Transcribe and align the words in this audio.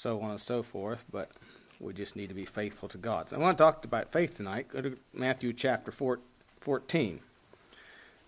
so 0.00 0.20
on 0.22 0.30
and 0.30 0.40
so 0.40 0.62
forth, 0.62 1.04
but 1.12 1.30
we 1.78 1.92
just 1.92 2.16
need 2.16 2.30
to 2.30 2.34
be 2.34 2.46
faithful 2.46 2.88
to 2.88 2.96
God. 2.96 3.28
So 3.28 3.36
I 3.36 3.38
want 3.38 3.58
to 3.58 3.62
talk 3.62 3.84
about 3.84 4.10
faith 4.10 4.34
tonight. 4.34 4.68
Go 4.68 4.80
to 4.80 4.96
Matthew 5.12 5.52
chapter 5.52 5.92
14. 5.92 7.20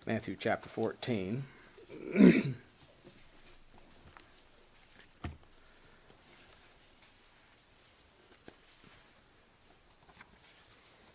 Matthew 0.05 0.35
chapter 0.39 0.69
14. 0.69 1.43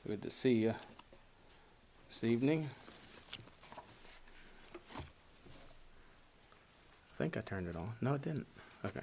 Good 0.06 0.22
to 0.22 0.30
see 0.30 0.54
you 0.54 0.74
this 2.08 2.24
evening. 2.24 2.68
I 4.96 5.02
think 7.16 7.36
I 7.36 7.42
turned 7.42 7.68
it 7.68 7.76
on. 7.76 7.92
No, 8.00 8.14
it 8.14 8.22
didn't. 8.22 8.46
Okay. 8.84 9.02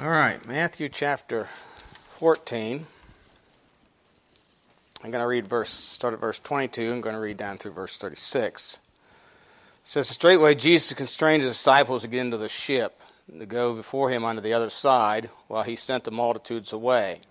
All 0.00 0.08
right, 0.08 0.46
Matthew 0.46 0.88
chapter 0.88 1.46
14. 1.46 2.86
I'm 5.02 5.10
going 5.10 5.20
to 5.20 5.26
read 5.26 5.48
verse, 5.48 5.70
start 5.70 6.14
at 6.14 6.20
verse 6.20 6.38
22. 6.38 6.92
I'm 6.92 7.00
going 7.00 7.16
to 7.16 7.20
read 7.20 7.36
down 7.36 7.58
through 7.58 7.72
verse 7.72 7.98
36. 7.98 8.74
It 8.74 8.80
says, 9.82 10.06
Straightway 10.06 10.54
Jesus 10.54 10.96
constrained 10.96 11.42
his 11.42 11.56
disciples 11.56 12.02
to 12.02 12.08
get 12.08 12.20
into 12.20 12.36
the 12.36 12.48
ship, 12.48 13.00
to 13.36 13.44
go 13.44 13.74
before 13.74 14.08
him 14.08 14.24
unto 14.24 14.40
the 14.40 14.52
other 14.52 14.70
side, 14.70 15.30
while 15.48 15.64
he 15.64 15.74
sent 15.74 16.04
the 16.04 16.12
multitudes 16.12 16.72
away. 16.72 17.22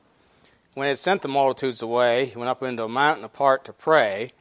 When 0.73 0.87
he 0.87 0.89
had 0.89 0.97
sent 0.97 1.21
the 1.21 1.29
multitudes 1.29 1.81
away, 1.81 2.25
he 2.25 2.37
went 2.37 2.49
up 2.49 2.61
into 2.63 2.83
a 2.83 2.89
mountain 2.89 3.23
apart 3.23 3.63
to 3.63 3.71
pray, 3.71 4.33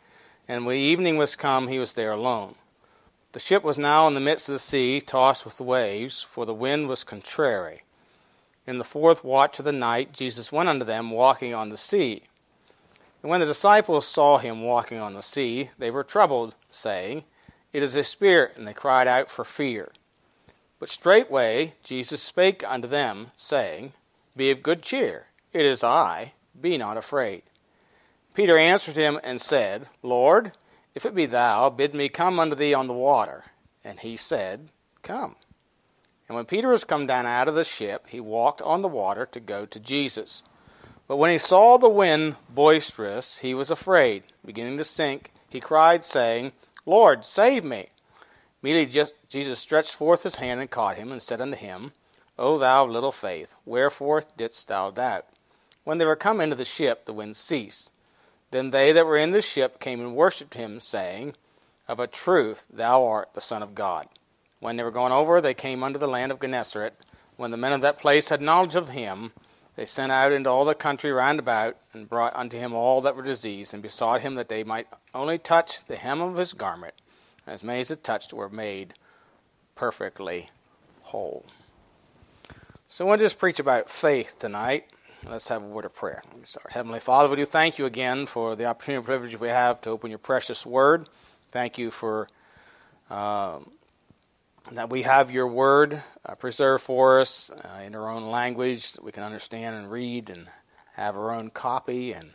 and 0.49 0.67
when 0.67 0.79
evening 0.79 1.17
was 1.17 1.37
come, 1.37 1.69
he 1.69 1.79
was 1.79 1.95
there 1.95 2.11
alone. 2.11 2.57
The 3.31 3.39
ship 3.39 3.63
was 3.63 3.79
now 3.79 4.09
in 4.09 4.15
the 4.15 4.21
midst 4.21 4.49
of 4.49 4.55
the 4.55 4.59
sea, 4.59 5.01
tossed 5.01 5.45
with 5.45 5.59
the 5.59 5.63
waves, 5.63 6.25
for 6.25 6.45
the 6.45 6.53
wind 6.53 6.89
was 6.89 7.05
contrary. 7.05 7.83
In 8.67 8.79
the 8.79 8.85
fourth 8.85 9.23
watch 9.23 9.59
of 9.59 9.65
the 9.65 9.73
night, 9.73 10.13
Jesus 10.13 10.51
went 10.51 10.69
unto 10.69 10.85
them 10.85 11.11
walking 11.11 11.55
on 11.55 11.69
the 11.69 11.77
sea. 11.77 12.25
And 13.23 13.31
when 13.31 13.41
the 13.41 13.47
disciples 13.47 14.07
saw 14.07 14.39
him 14.39 14.63
walking 14.63 14.99
on 14.99 15.15
the 15.15 15.23
sea, 15.23 15.71
they 15.79 15.91
were 15.91 16.03
troubled, 16.03 16.57
saying, 16.69 17.25
It 17.73 17.83
is 17.83 17.95
a 17.95 18.03
spirit, 18.03 18.57
and 18.57 18.67
they 18.67 18.75
cried 18.75 19.07
out 19.07 19.31
for 19.31 19.45
fear. 19.45 19.93
But 20.79 20.89
straightway 20.89 21.75
Jesus 21.83 22.23
spake 22.23 22.69
unto 22.69 22.89
them, 22.89 23.31
saying, 23.37 23.93
Be 24.37 24.51
of 24.51 24.63
good 24.63 24.83
cheer, 24.83 25.27
it 25.53 25.65
is 25.65 25.85
I, 25.85 26.33
be 26.61 26.77
not 26.77 26.97
afraid. 26.97 27.43
Peter 28.35 28.59
answered 28.59 28.97
him 28.97 29.19
and 29.25 29.41
said, 29.41 29.87
Lord, 30.03 30.53
if 30.95 31.07
it 31.07 31.15
be 31.15 31.27
thou, 31.27 31.71
bid 31.71 31.95
me 31.95 32.09
come 32.09 32.39
unto 32.39 32.55
thee 32.55 32.75
on 32.75 32.87
the 32.87 32.93
water. 32.93 33.45
And 33.83 34.01
he 34.01 34.17
said, 34.17 34.69
Come. 35.03 35.37
And 36.29 36.37
when 36.37 36.45
Peter 36.45 36.69
was 36.69 36.85
come 36.85 37.07
down 37.07 37.27
out 37.27 37.49
of 37.49 37.55
the 37.55 37.65
ship, 37.65 38.07
he 38.09 38.21
walked 38.21 38.61
on 38.63 38.83
the 38.83 38.89
water 38.89 39.27
to 39.27 39.41
go 39.41 39.65
to 39.67 39.79
Jesus. 39.79 40.43
But 41.07 41.19
when 41.19 41.31
he 41.31 41.39
saw 41.39 41.77
the 41.77 41.89
wind 41.89 42.37
boisterous, 42.49 43.39
he 43.39 43.55
was 43.55 43.71
afraid. 43.71 44.25
Beginning 44.45 44.77
to 44.79 44.85
sink, 44.85 45.31
he 45.49 45.61
cried, 45.61 46.05
saying, 46.05 46.53
Lord, 46.85 47.25
save 47.25 47.65
me. 47.65 47.89
Immediately 48.63 49.13
Jesus 49.29 49.61
stretched 49.61 49.95
forth 49.95 50.25
his 50.25 50.37
hand 50.37 50.61
and 50.61 50.71
caught 50.71 50.97
him, 50.97 51.13
and 51.13 51.23
said 51.23 51.41
unto 51.41 51.57
him, 51.57 51.93
O 52.39 52.59
thou 52.59 52.85
of 52.85 52.91
little 52.91 53.13
faith, 53.13 53.55
wherefore 53.65 54.25
didst 54.37 54.67
thou 54.69 54.91
doubt? 54.91 55.27
When 55.85 55.99
they 55.99 56.05
were 56.05 56.17
come 56.17 56.41
into 56.41 56.57
the 56.57 56.65
ship, 56.65 57.05
the 57.05 57.13
wind 57.13 57.37
ceased. 57.37 57.93
Then 58.51 58.71
they 58.71 58.93
that 58.93 59.07
were 59.07 59.17
in 59.17 59.31
the 59.31 59.41
ship 59.41 59.79
came 59.79 60.01
and 60.01 60.17
worshipped 60.17 60.55
him, 60.55 60.81
saying, 60.81 61.35
Of 61.87 62.01
a 62.01 62.09
truth 62.09 62.67
thou 62.69 63.07
art 63.07 63.35
the 63.35 63.41
Son 63.41 63.63
of 63.63 63.75
God. 63.75 64.09
When 64.61 64.77
they 64.77 64.83
were 64.83 64.91
gone 64.91 65.13
over, 65.13 65.41
they 65.41 65.55
came 65.55 65.83
unto 65.83 65.99
the 65.99 66.09
land 66.09 66.33
of 66.33 66.41
Gennesaret. 66.41 66.95
When 67.37 67.51
the 67.51 67.57
men 67.57 67.73
of 67.73 67.83
that 67.83 67.99
place 67.99 68.31
had 68.31 68.41
knowledge 68.41 68.75
of 68.75 68.91
him, 68.91 69.33
they 69.77 69.85
sent 69.85 70.11
out 70.11 70.33
into 70.33 70.49
all 70.49 70.65
the 70.65 70.75
country 70.75 71.13
round 71.13 71.39
about, 71.39 71.77
and 71.93 72.09
brought 72.09 72.35
unto 72.35 72.59
him 72.59 72.73
all 72.73 73.03
that 73.03 73.15
were 73.15 73.23
diseased, 73.23 73.75
and 73.75 73.83
besought 73.83 74.23
him 74.23 74.35
that 74.37 74.49
they 74.49 74.65
might 74.65 74.89
only 75.15 75.39
touch 75.39 75.85
the 75.85 75.97
hem 75.97 76.23
of 76.23 76.37
his 76.37 76.55
garment. 76.55 76.95
And 77.47 77.55
as 77.55 77.63
many 77.63 77.81
as 77.81 77.91
it 77.91 78.03
touched 78.03 78.33
were 78.33 78.49
made 78.49 78.95
perfectly 79.75 80.51
whole. 81.03 81.45
So 82.89 83.05
I 83.05 83.09
want 83.09 83.19
to 83.19 83.27
just 83.27 83.39
preach 83.39 83.61
about 83.61 83.91
faith 83.91 84.39
tonight. 84.39 84.87
Let's 85.29 85.49
have 85.49 85.63
a 85.63 85.67
word 85.67 85.85
of 85.85 85.95
prayer. 85.95 86.23
Start. 86.45 86.73
Heavenly 86.73 87.01
Father, 87.01 87.29
we 87.29 87.37
do 87.37 87.45
thank 87.45 87.79
you 87.79 87.85
again 87.85 88.27
for 88.27 88.57
the 88.57 88.65
opportunity 88.65 88.97
and 88.97 89.05
privilege 89.05 89.39
we 89.39 89.49
have 89.49 89.81
to 89.83 89.91
open 89.91 90.09
your 90.09 90.19
precious 90.19 90.65
word. 90.65 91.09
Thank 91.51 91.79
you 91.79 91.91
for 91.91 92.29
um, 93.11 93.71
that 94.73 94.91
we 94.91 95.03
have 95.03 95.31
your 95.31 95.47
word 95.47 96.03
uh, 96.25 96.35
preserved 96.35 96.83
for 96.83 97.21
us 97.21 97.51
uh, 97.51 97.83
in 97.83 97.95
our 97.95 98.11
own 98.11 98.31
language 98.31 98.93
that 98.93 99.05
we 99.05 99.13
can 99.13 99.23
understand 99.23 99.77
and 99.77 99.91
read 99.91 100.29
and 100.29 100.47
have 100.95 101.17
our 101.17 101.33
own 101.33 101.51
copy 101.51 102.13
and 102.13 102.35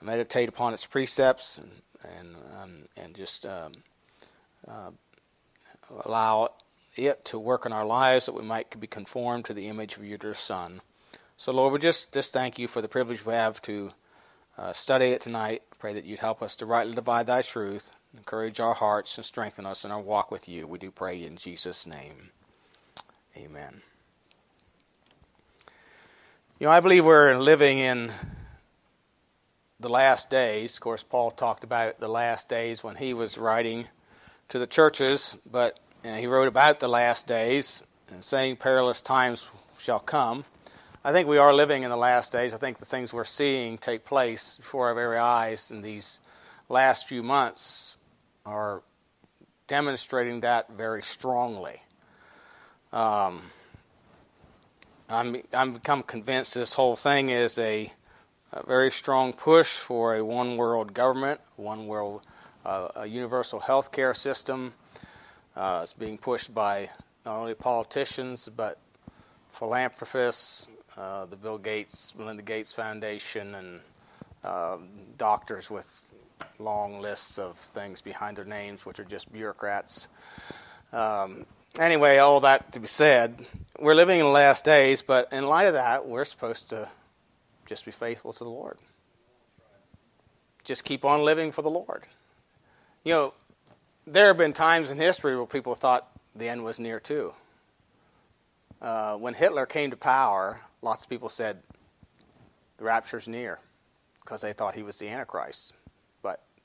meditate 0.00 0.48
upon 0.48 0.72
its 0.72 0.86
precepts 0.86 1.58
and 1.58 1.70
and 2.20 2.36
um, 2.62 2.82
and 2.96 3.14
just 3.14 3.46
um, 3.46 3.72
uh, 4.68 4.90
allow 6.04 6.48
it 6.94 7.24
to 7.24 7.38
work 7.38 7.66
in 7.66 7.72
our 7.72 7.86
lives 7.86 8.26
that 8.26 8.34
we 8.34 8.42
might 8.42 8.78
be 8.78 8.86
conformed 8.86 9.44
to 9.44 9.54
the 9.54 9.68
image 9.68 9.96
of 9.96 10.04
your 10.04 10.18
dear 10.18 10.34
Son. 10.34 10.80
So 11.36 11.52
Lord, 11.52 11.72
we 11.72 11.78
just 11.78 12.12
just 12.12 12.32
thank 12.32 12.58
you 12.58 12.68
for 12.68 12.80
the 12.80 12.88
privilege 12.88 13.26
we 13.26 13.32
have 13.32 13.60
to 13.62 13.92
uh, 14.56 14.72
study 14.72 15.06
it 15.06 15.20
tonight. 15.20 15.62
Pray 15.78 15.94
that 15.94 16.04
you'd 16.04 16.20
help 16.20 16.42
us 16.42 16.54
to 16.56 16.66
rightly 16.66 16.94
divide 16.94 17.26
thy 17.26 17.42
truth 17.42 17.90
encourage 18.14 18.60
our 18.60 18.74
hearts 18.74 19.16
and 19.16 19.24
strengthen 19.24 19.66
us 19.66 19.84
in 19.84 19.90
our 19.90 20.00
walk 20.00 20.30
with 20.30 20.48
you. 20.48 20.66
We 20.66 20.78
do 20.78 20.90
pray 20.90 21.22
in 21.22 21.36
Jesus' 21.36 21.86
name. 21.86 22.30
Amen. 23.36 23.82
You 26.58 26.66
know, 26.66 26.72
I 26.72 26.80
believe 26.80 27.04
we're 27.04 27.36
living 27.36 27.78
in 27.78 28.12
the 29.78 29.90
last 29.90 30.30
days. 30.30 30.74
Of 30.74 30.80
course, 30.80 31.02
Paul 31.02 31.30
talked 31.30 31.64
about 31.64 32.00
the 32.00 32.08
last 32.08 32.48
days 32.48 32.82
when 32.82 32.96
he 32.96 33.12
was 33.12 33.36
writing 33.36 33.86
to 34.48 34.58
the 34.58 34.66
churches, 34.66 35.36
but 35.50 35.78
you 36.02 36.10
know, 36.10 36.16
he 36.16 36.26
wrote 36.26 36.48
about 36.48 36.80
the 36.80 36.88
last 36.88 37.26
days 37.26 37.82
and 38.10 38.24
saying 38.24 38.56
perilous 38.56 39.02
times 39.02 39.50
shall 39.78 39.98
come. 39.98 40.44
I 41.04 41.12
think 41.12 41.28
we 41.28 41.38
are 41.38 41.52
living 41.52 41.82
in 41.82 41.90
the 41.90 41.96
last 41.96 42.32
days. 42.32 42.54
I 42.54 42.56
think 42.56 42.78
the 42.78 42.84
things 42.84 43.12
we're 43.12 43.24
seeing 43.24 43.78
take 43.78 44.04
place 44.04 44.56
before 44.56 44.88
our 44.88 44.94
very 44.94 45.18
eyes 45.18 45.70
in 45.70 45.82
these 45.82 46.20
last 46.68 47.08
few 47.08 47.22
months 47.22 47.98
are 48.44 48.82
demonstrating 49.66 50.40
that 50.40 50.70
very 50.70 51.02
strongly. 51.02 51.80
Um, 52.92 53.42
I'm 55.08 55.42
I'm 55.52 55.74
become 55.74 56.02
convinced 56.02 56.54
this 56.54 56.74
whole 56.74 56.96
thing 56.96 57.28
is 57.28 57.58
a, 57.58 57.92
a 58.52 58.66
very 58.66 58.90
strong 58.90 59.32
push 59.32 59.78
for 59.78 60.16
a 60.16 60.24
one 60.24 60.56
world 60.56 60.94
government, 60.94 61.40
one 61.56 61.86
world, 61.86 62.22
uh, 62.64 62.88
a 62.96 63.06
universal 63.06 63.60
health 63.60 63.92
care 63.92 64.14
system. 64.14 64.74
Uh, 65.54 65.80
it's 65.82 65.92
being 65.92 66.18
pushed 66.18 66.54
by 66.54 66.90
not 67.24 67.38
only 67.38 67.54
politicians 67.54 68.48
but 68.56 68.78
philanthropists, 69.52 70.68
uh, 70.96 71.24
the 71.26 71.36
Bill 71.36 71.58
Gates, 71.58 72.14
Melinda 72.16 72.42
Gates 72.42 72.72
Foundation, 72.72 73.54
and 73.54 73.80
uh, 74.44 74.78
doctors 75.16 75.70
with 75.70 76.12
long 76.58 77.00
lists 77.00 77.38
of 77.38 77.56
things 77.56 78.00
behind 78.00 78.36
their 78.36 78.44
names, 78.44 78.84
which 78.86 79.00
are 79.00 79.04
just 79.04 79.32
bureaucrats. 79.32 80.08
Um, 80.92 81.46
anyway, 81.78 82.18
all 82.18 82.40
that 82.40 82.72
to 82.72 82.80
be 82.80 82.86
said, 82.86 83.46
we're 83.78 83.94
living 83.94 84.20
in 84.20 84.26
the 84.26 84.32
last 84.32 84.64
days, 84.64 85.02
but 85.02 85.32
in 85.32 85.46
light 85.46 85.66
of 85.66 85.74
that, 85.74 86.06
we're 86.06 86.24
supposed 86.24 86.70
to 86.70 86.88
just 87.66 87.84
be 87.84 87.90
faithful 87.90 88.32
to 88.32 88.44
the 88.44 88.50
Lord. 88.50 88.78
Just 90.64 90.84
keep 90.84 91.04
on 91.04 91.22
living 91.22 91.52
for 91.52 91.62
the 91.62 91.70
Lord. 91.70 92.04
You 93.04 93.12
know, 93.12 93.34
there 94.06 94.28
have 94.28 94.38
been 94.38 94.52
times 94.52 94.90
in 94.90 94.98
history 94.98 95.36
where 95.36 95.46
people 95.46 95.74
thought 95.74 96.08
the 96.34 96.48
end 96.48 96.64
was 96.64 96.78
near 96.80 97.00
too. 97.00 97.32
Uh, 98.80 99.16
when 99.16 99.34
Hitler 99.34 99.66
came 99.66 99.90
to 99.90 99.96
power, 99.96 100.60
lots 100.82 101.04
of 101.04 101.10
people 101.10 101.28
said 101.28 101.58
the 102.78 102.84
rapture's 102.84 103.26
near 103.26 103.58
because 104.20 104.40
they 104.42 104.52
thought 104.52 104.74
he 104.74 104.82
was 104.82 104.98
the 104.98 105.08
Antichrist. 105.08 105.72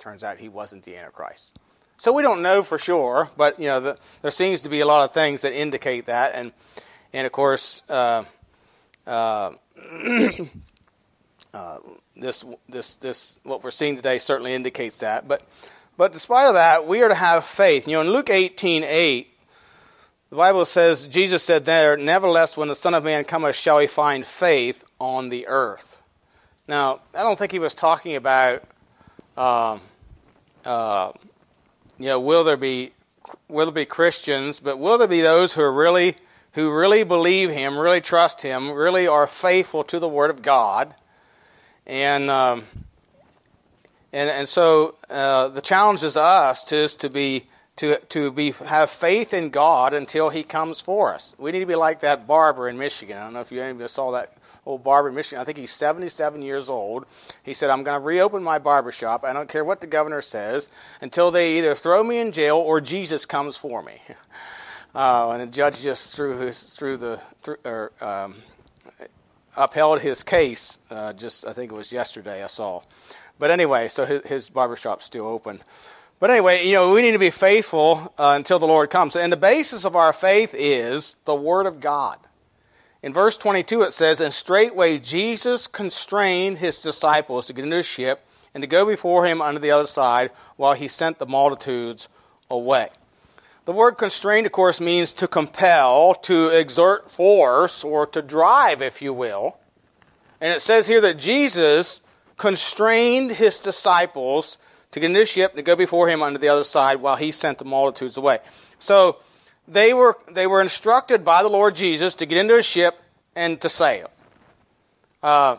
Turns 0.02 0.24
out 0.24 0.40
he 0.40 0.50
wasn't 0.50 0.84
the 0.84 0.98
Antichrist. 0.98 1.60
So 1.98 2.12
we 2.12 2.24
don't 2.24 2.42
know 2.42 2.64
for 2.64 2.80
sure, 2.80 3.30
but 3.38 3.60
you 3.60 3.68
know 3.68 3.80
the, 3.80 3.98
there 4.24 4.32
seems 4.32 4.62
to 4.62 4.70
be 4.70 4.80
a 4.80 4.86
lot 4.88 5.08
of 5.08 5.14
things 5.14 5.44
that 5.44 5.54
indicate 5.54 6.08
that, 6.08 6.34
and 6.34 6.52
and 7.14 7.28
of 7.28 7.32
course 7.32 7.84
uh, 7.88 8.24
uh, 9.06 9.52
uh, 11.54 11.78
this 12.16 12.44
this 12.68 12.96
this 12.96 13.40
what 13.44 13.64
we're 13.64 13.70
seeing 13.70 13.96
today 13.96 14.18
certainly 14.18 14.56
indicates 14.56 14.98
that. 15.02 15.28
But 15.28 15.44
but 15.98 16.14
despite 16.14 16.48
of 16.48 16.56
that, 16.56 16.88
we 16.88 17.04
are 17.04 17.10
to 17.10 17.14
have 17.14 17.46
faith. 17.46 17.88
You 17.88 17.94
know, 17.94 18.02
in 18.02 18.10
Luke 18.10 18.32
eighteen 18.32 18.84
eight, 18.84 19.32
the 20.32 20.36
Bible 20.36 20.66
says 20.66 21.08
Jesus 21.08 21.44
said 21.44 21.66
there, 21.66 21.96
"Nevertheless, 21.96 22.58
when 22.58 22.70
the 22.70 22.76
Son 22.76 22.96
of 22.96 23.04
Man 23.04 23.24
cometh, 23.24 23.56
shall 23.56 23.78
he 23.78 23.86
find 23.86 24.26
faith 24.26 24.84
on 25.00 25.30
the 25.30 25.48
earth." 25.48 26.02
Now, 26.68 27.02
I 27.14 27.22
don't 27.22 27.38
think 27.38 27.52
he 27.52 27.60
was 27.60 27.76
talking 27.76 28.16
about. 28.16 28.64
Um, 29.38 29.82
uh, 30.66 31.12
you 32.00 32.08
know, 32.08 32.20
will 32.20 32.44
there 32.44 32.58
be 32.58 32.92
will 33.48 33.68
there 33.68 33.74
be 33.74 33.86
Christians, 33.86 34.60
but 34.60 34.80
will 34.80 34.98
there 34.98 35.08
be 35.08 35.22
those 35.22 35.54
who 35.54 35.62
are 35.62 35.72
really 35.72 36.18
who 36.54 36.72
really 36.72 37.04
believe 37.04 37.50
Him, 37.50 37.78
really 37.78 38.02
trust 38.02 38.42
Him, 38.42 38.72
really 38.72 39.08
are 39.08 39.28
faithful 39.28 39.84
to 39.86 40.00
the 40.00 40.08
Word 40.08 40.30
of 40.30 40.42
God. 40.42 40.94
And, 41.88 42.30
um, 42.30 42.66
and, 44.14 44.30
and 44.30 44.48
so 44.48 44.96
uh, 45.10 45.48
the 45.50 45.62
challenge 45.62 46.04
is 46.04 46.18
us 46.18 46.72
is 46.72 46.96
to 46.96 47.10
be 47.10 47.46
to, 47.78 47.98
to 47.98 48.32
be 48.32 48.52
have 48.52 48.90
faith 48.90 49.34
in 49.34 49.50
God 49.50 49.94
until 49.94 50.30
He 50.30 50.44
comes 50.44 50.82
for 50.82 51.14
us. 51.14 51.34
We 51.38 51.52
need 51.52 51.60
to 51.60 51.66
be 51.66 51.76
like 51.76 52.02
that 52.02 52.28
barber 52.28 52.68
in 52.68 52.78
Michigan. 52.78 53.18
I 53.18 53.24
don't 53.24 53.34
know 53.34 53.42
if 53.42 53.52
you 53.52 53.64
even 53.64 53.88
saw 53.88 54.12
that 54.12 54.38
old 54.66 54.84
barber 54.84 55.10
in 55.10 55.16
Michigan. 55.16 55.42
I 55.42 55.46
think 55.46 55.58
he's 55.58 55.72
77 55.72 56.42
years 56.42 56.70
old. 56.70 57.06
He 57.44 57.54
said, 57.54 57.70
I'm 57.70 57.84
going 57.84 58.00
to 58.00 58.06
reopen 58.06 58.44
my 58.44 58.60
barber 58.60 58.92
shop. 58.92 59.24
I 59.24 59.34
don't 59.34 59.50
care 59.50 59.64
what 59.64 59.82
the 59.82 59.88
governor 59.88 60.22
says 60.22 60.70
until 61.02 61.32
they 61.32 61.58
either 61.58 61.74
throw 61.74 62.04
me 62.04 62.20
in 62.20 62.32
jail 62.32 62.58
or 62.58 62.80
Jesus 62.82 63.26
comes 63.26 63.58
for 63.58 63.82
me. 63.82 64.02
Uh, 64.94 65.30
and 65.34 65.42
the 65.42 65.48
judge 65.48 65.82
just 65.82 66.16
threw 66.16 66.38
his 66.40 66.62
through 66.62 66.98
the 66.98 67.20
through, 67.42 67.58
or, 67.66 67.92
um, 68.02 68.36
upheld 69.58 70.02
his 70.02 70.24
case. 70.24 70.78
Uh, 70.90 71.14
just 71.14 71.46
I 71.48 71.54
think 71.54 71.72
it 71.72 71.76
was 71.76 71.92
yesterday 71.92 72.44
I 72.44 72.48
saw. 72.48 72.82
But 73.40 73.50
anyway, 73.50 73.88
so 73.88 74.06
his, 74.06 74.24
his 74.26 74.50
barbershop's 74.50 75.06
still 75.06 75.26
open. 75.26 75.62
But 76.22 76.30
anyway, 76.30 76.68
you 76.68 76.74
know, 76.74 76.94
we 76.94 77.02
need 77.02 77.14
to 77.14 77.20
be 77.20 77.32
faithful 77.32 78.14
uh, 78.16 78.34
until 78.36 78.60
the 78.60 78.68
Lord 78.68 78.92
comes. 78.92 79.16
And 79.16 79.34
the 79.34 79.38
basis 79.38 79.86
of 79.86 79.96
our 79.96 80.14
faith 80.14 80.54
is 80.56 81.16
the 81.26 81.34
Word 81.34 81.66
of 81.66 81.80
God. 81.80 82.20
In 83.02 83.12
verse 83.12 83.38
22, 83.38 83.82
it 83.82 83.92
says, 83.92 84.22
And 84.22 84.32
straightway 84.32 85.00
Jesus 85.00 85.66
constrained 85.66 86.60
his 86.60 86.78
disciples 86.78 87.48
to 87.48 87.54
get 87.54 87.64
into 87.66 87.80
a 87.80 87.84
ship 87.84 88.24
and 88.54 88.62
to 88.62 88.68
go 88.68 88.86
before 88.86 89.26
him 89.26 89.42
unto 89.42 89.60
the 89.60 89.72
other 89.72 89.88
side 89.88 90.30
while 90.58 90.76
he 90.76 90.88
sent 90.88 91.18
the 91.18 91.26
multitudes 91.26 92.08
away. 92.52 92.90
The 93.66 93.74
word 93.74 93.94
constrained, 93.94 94.46
of 94.46 94.52
course, 94.52 94.80
means 94.80 95.14
to 95.14 95.28
compel, 95.28 96.14
to 96.22 96.50
exert 96.50 97.10
force, 97.10 97.84
or 97.84 98.06
to 98.06 98.22
drive, 98.22 98.84
if 98.84 99.02
you 99.02 99.12
will. 99.12 99.58
And 100.40 100.54
it 100.54 100.60
says 100.60 100.88
here 100.88 101.02
that 101.02 101.18
Jesus 101.18 102.00
constrained 102.38 103.32
his 103.32 103.58
disciples 103.58 104.60
to 104.92 105.00
get 105.00 105.10
into 105.10 105.26
ship 105.26 105.56
to 105.56 105.62
go 105.62 105.76
before 105.76 106.10
him 106.10 106.22
unto 106.22 106.38
the 106.38 106.50
other 106.50 106.64
side 106.64 107.02
while 107.02 107.16
he 107.16 107.32
sent 107.32 107.58
the 107.58 107.66
multitudes 107.66 108.18
away. 108.18 108.40
So, 108.80 109.18
they 109.68 109.94
were, 109.94 110.18
they 110.32 110.48
were 110.48 110.62
instructed 110.62 111.24
by 111.24 111.44
the 111.44 111.50
Lord 111.50 111.76
Jesus 111.76 112.16
to 112.16 112.26
get 112.26 112.38
into 112.38 112.58
a 112.58 112.64
ship 112.64 113.00
and 113.36 113.60
to 113.62 113.70
sail. 113.70 114.10
Uh, 115.24 115.58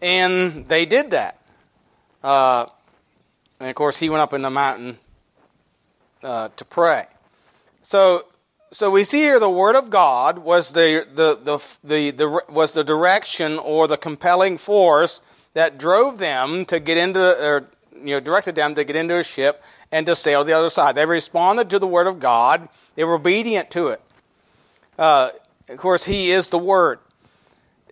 and 0.00 0.66
they 0.66 0.86
did 0.86 1.10
that. 1.10 1.38
Uh, 2.22 2.66
and 3.60 3.68
of 3.68 3.74
course, 3.74 3.98
he 3.98 4.08
went 4.08 4.22
up 4.22 4.32
in 4.32 4.42
the 4.42 4.50
mountain 4.50 4.98
uh, 6.22 6.48
to 6.56 6.64
pray. 6.64 7.06
So, 7.82 8.26
so 8.70 8.90
we 8.90 9.04
see 9.04 9.18
here 9.18 9.38
the 9.38 9.50
word 9.50 9.76
of 9.76 9.90
God 9.90 10.38
was 10.38 10.72
the, 10.72 11.06
the, 11.12 11.34
the, 11.36 11.76
the, 11.84 12.10
the, 12.12 12.42
was 12.48 12.72
the 12.72 12.84
direction 12.84 13.58
or 13.58 13.86
the 13.86 13.96
compelling 13.96 14.58
force 14.58 15.20
that 15.52 15.78
drove 15.78 16.18
them 16.18 16.64
to 16.66 16.80
get 16.80 16.96
into, 16.96 17.20
or 17.20 17.68
you 18.04 18.14
know, 18.14 18.20
directed 18.20 18.54
them 18.54 18.74
to 18.74 18.84
get 18.84 18.96
into 18.96 19.18
a 19.18 19.24
ship 19.24 19.62
and 19.90 20.06
to 20.06 20.14
sail 20.14 20.44
the 20.44 20.52
other 20.52 20.70
side. 20.70 20.94
They 20.94 21.06
responded 21.06 21.70
to 21.70 21.78
the 21.78 21.86
word 21.86 22.06
of 22.06 22.20
God 22.20 22.68
they 22.94 23.04
were 23.04 23.14
obedient 23.14 23.70
to 23.72 23.88
it. 23.88 24.00
Uh, 24.98 25.30
of 25.68 25.78
course, 25.78 26.04
He 26.04 26.30
is 26.30 26.50
the 26.50 26.58
Word. 26.58 27.00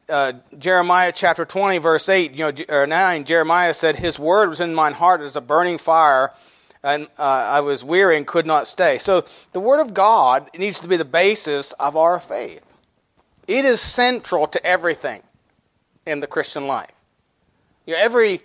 Uh, 0.08 0.34
Jeremiah 0.58 1.12
chapter 1.14 1.44
20, 1.44 1.78
verse 1.78 2.08
8, 2.08 2.32
you 2.32 2.52
know, 2.52 2.52
or 2.68 2.86
9, 2.86 3.24
Jeremiah 3.24 3.72
said, 3.72 3.96
His 3.96 4.18
word 4.18 4.48
was 4.48 4.60
in 4.60 4.74
mine 4.74 4.94
heart 4.94 5.20
as 5.20 5.36
a 5.36 5.40
burning 5.40 5.78
fire, 5.78 6.32
and 6.82 7.08
uh, 7.18 7.22
I 7.22 7.60
was 7.60 7.84
weary 7.84 8.16
and 8.16 8.26
could 8.26 8.46
not 8.46 8.66
stay. 8.66 8.98
So 8.98 9.24
the 9.52 9.60
Word 9.60 9.80
of 9.80 9.94
God 9.94 10.50
needs 10.58 10.80
to 10.80 10.88
be 10.88 10.96
the 10.96 11.04
basis 11.04 11.72
of 11.72 11.96
our 11.96 12.20
faith. 12.20 12.74
It 13.46 13.64
is 13.64 13.80
central 13.80 14.46
to 14.48 14.64
everything 14.64 15.22
in 16.04 16.20
the 16.20 16.26
Christian 16.26 16.66
life. 16.66 16.90
You 17.86 17.94
know, 17.94 18.00
every, 18.00 18.42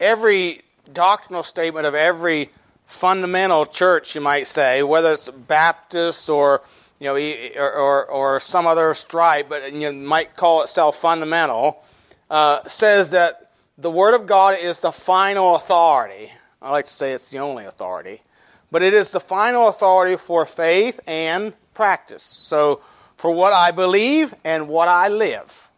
every 0.00 0.62
doctrinal 0.92 1.42
statement 1.42 1.86
of 1.86 1.94
every 1.94 2.50
fundamental 2.86 3.66
church, 3.66 4.14
you 4.14 4.20
might 4.20 4.46
say, 4.46 4.82
whether 4.82 5.12
it's 5.12 5.28
Baptist 5.28 6.28
or 6.28 6.62
you 6.98 7.06
know, 7.06 7.16
or, 7.60 7.72
or, 7.72 8.06
or 8.06 8.40
some 8.40 8.66
other 8.66 8.94
stripe, 8.94 9.48
but 9.48 9.72
you 9.72 9.92
might 9.92 10.36
call 10.36 10.62
itself 10.62 10.96
fundamental, 10.96 11.82
uh, 12.30 12.64
says 12.64 13.10
that 13.10 13.50
the 13.76 13.90
Word 13.90 14.14
of 14.14 14.26
God 14.26 14.58
is 14.58 14.80
the 14.80 14.92
final 14.92 15.56
authority. 15.56 16.32
I 16.62 16.70
like 16.70 16.86
to 16.86 16.92
say 16.92 17.12
it's 17.12 17.30
the 17.30 17.38
only 17.38 17.66
authority, 17.66 18.22
but 18.70 18.82
it 18.82 18.94
is 18.94 19.10
the 19.10 19.20
final 19.20 19.68
authority 19.68 20.16
for 20.16 20.46
faith 20.46 20.98
and 21.06 21.52
practice. 21.74 22.40
So, 22.42 22.80
for 23.16 23.30
what 23.30 23.52
I 23.52 23.70
believe 23.70 24.34
and 24.44 24.68
what 24.68 24.88
I 24.88 25.08
live. 25.08 25.68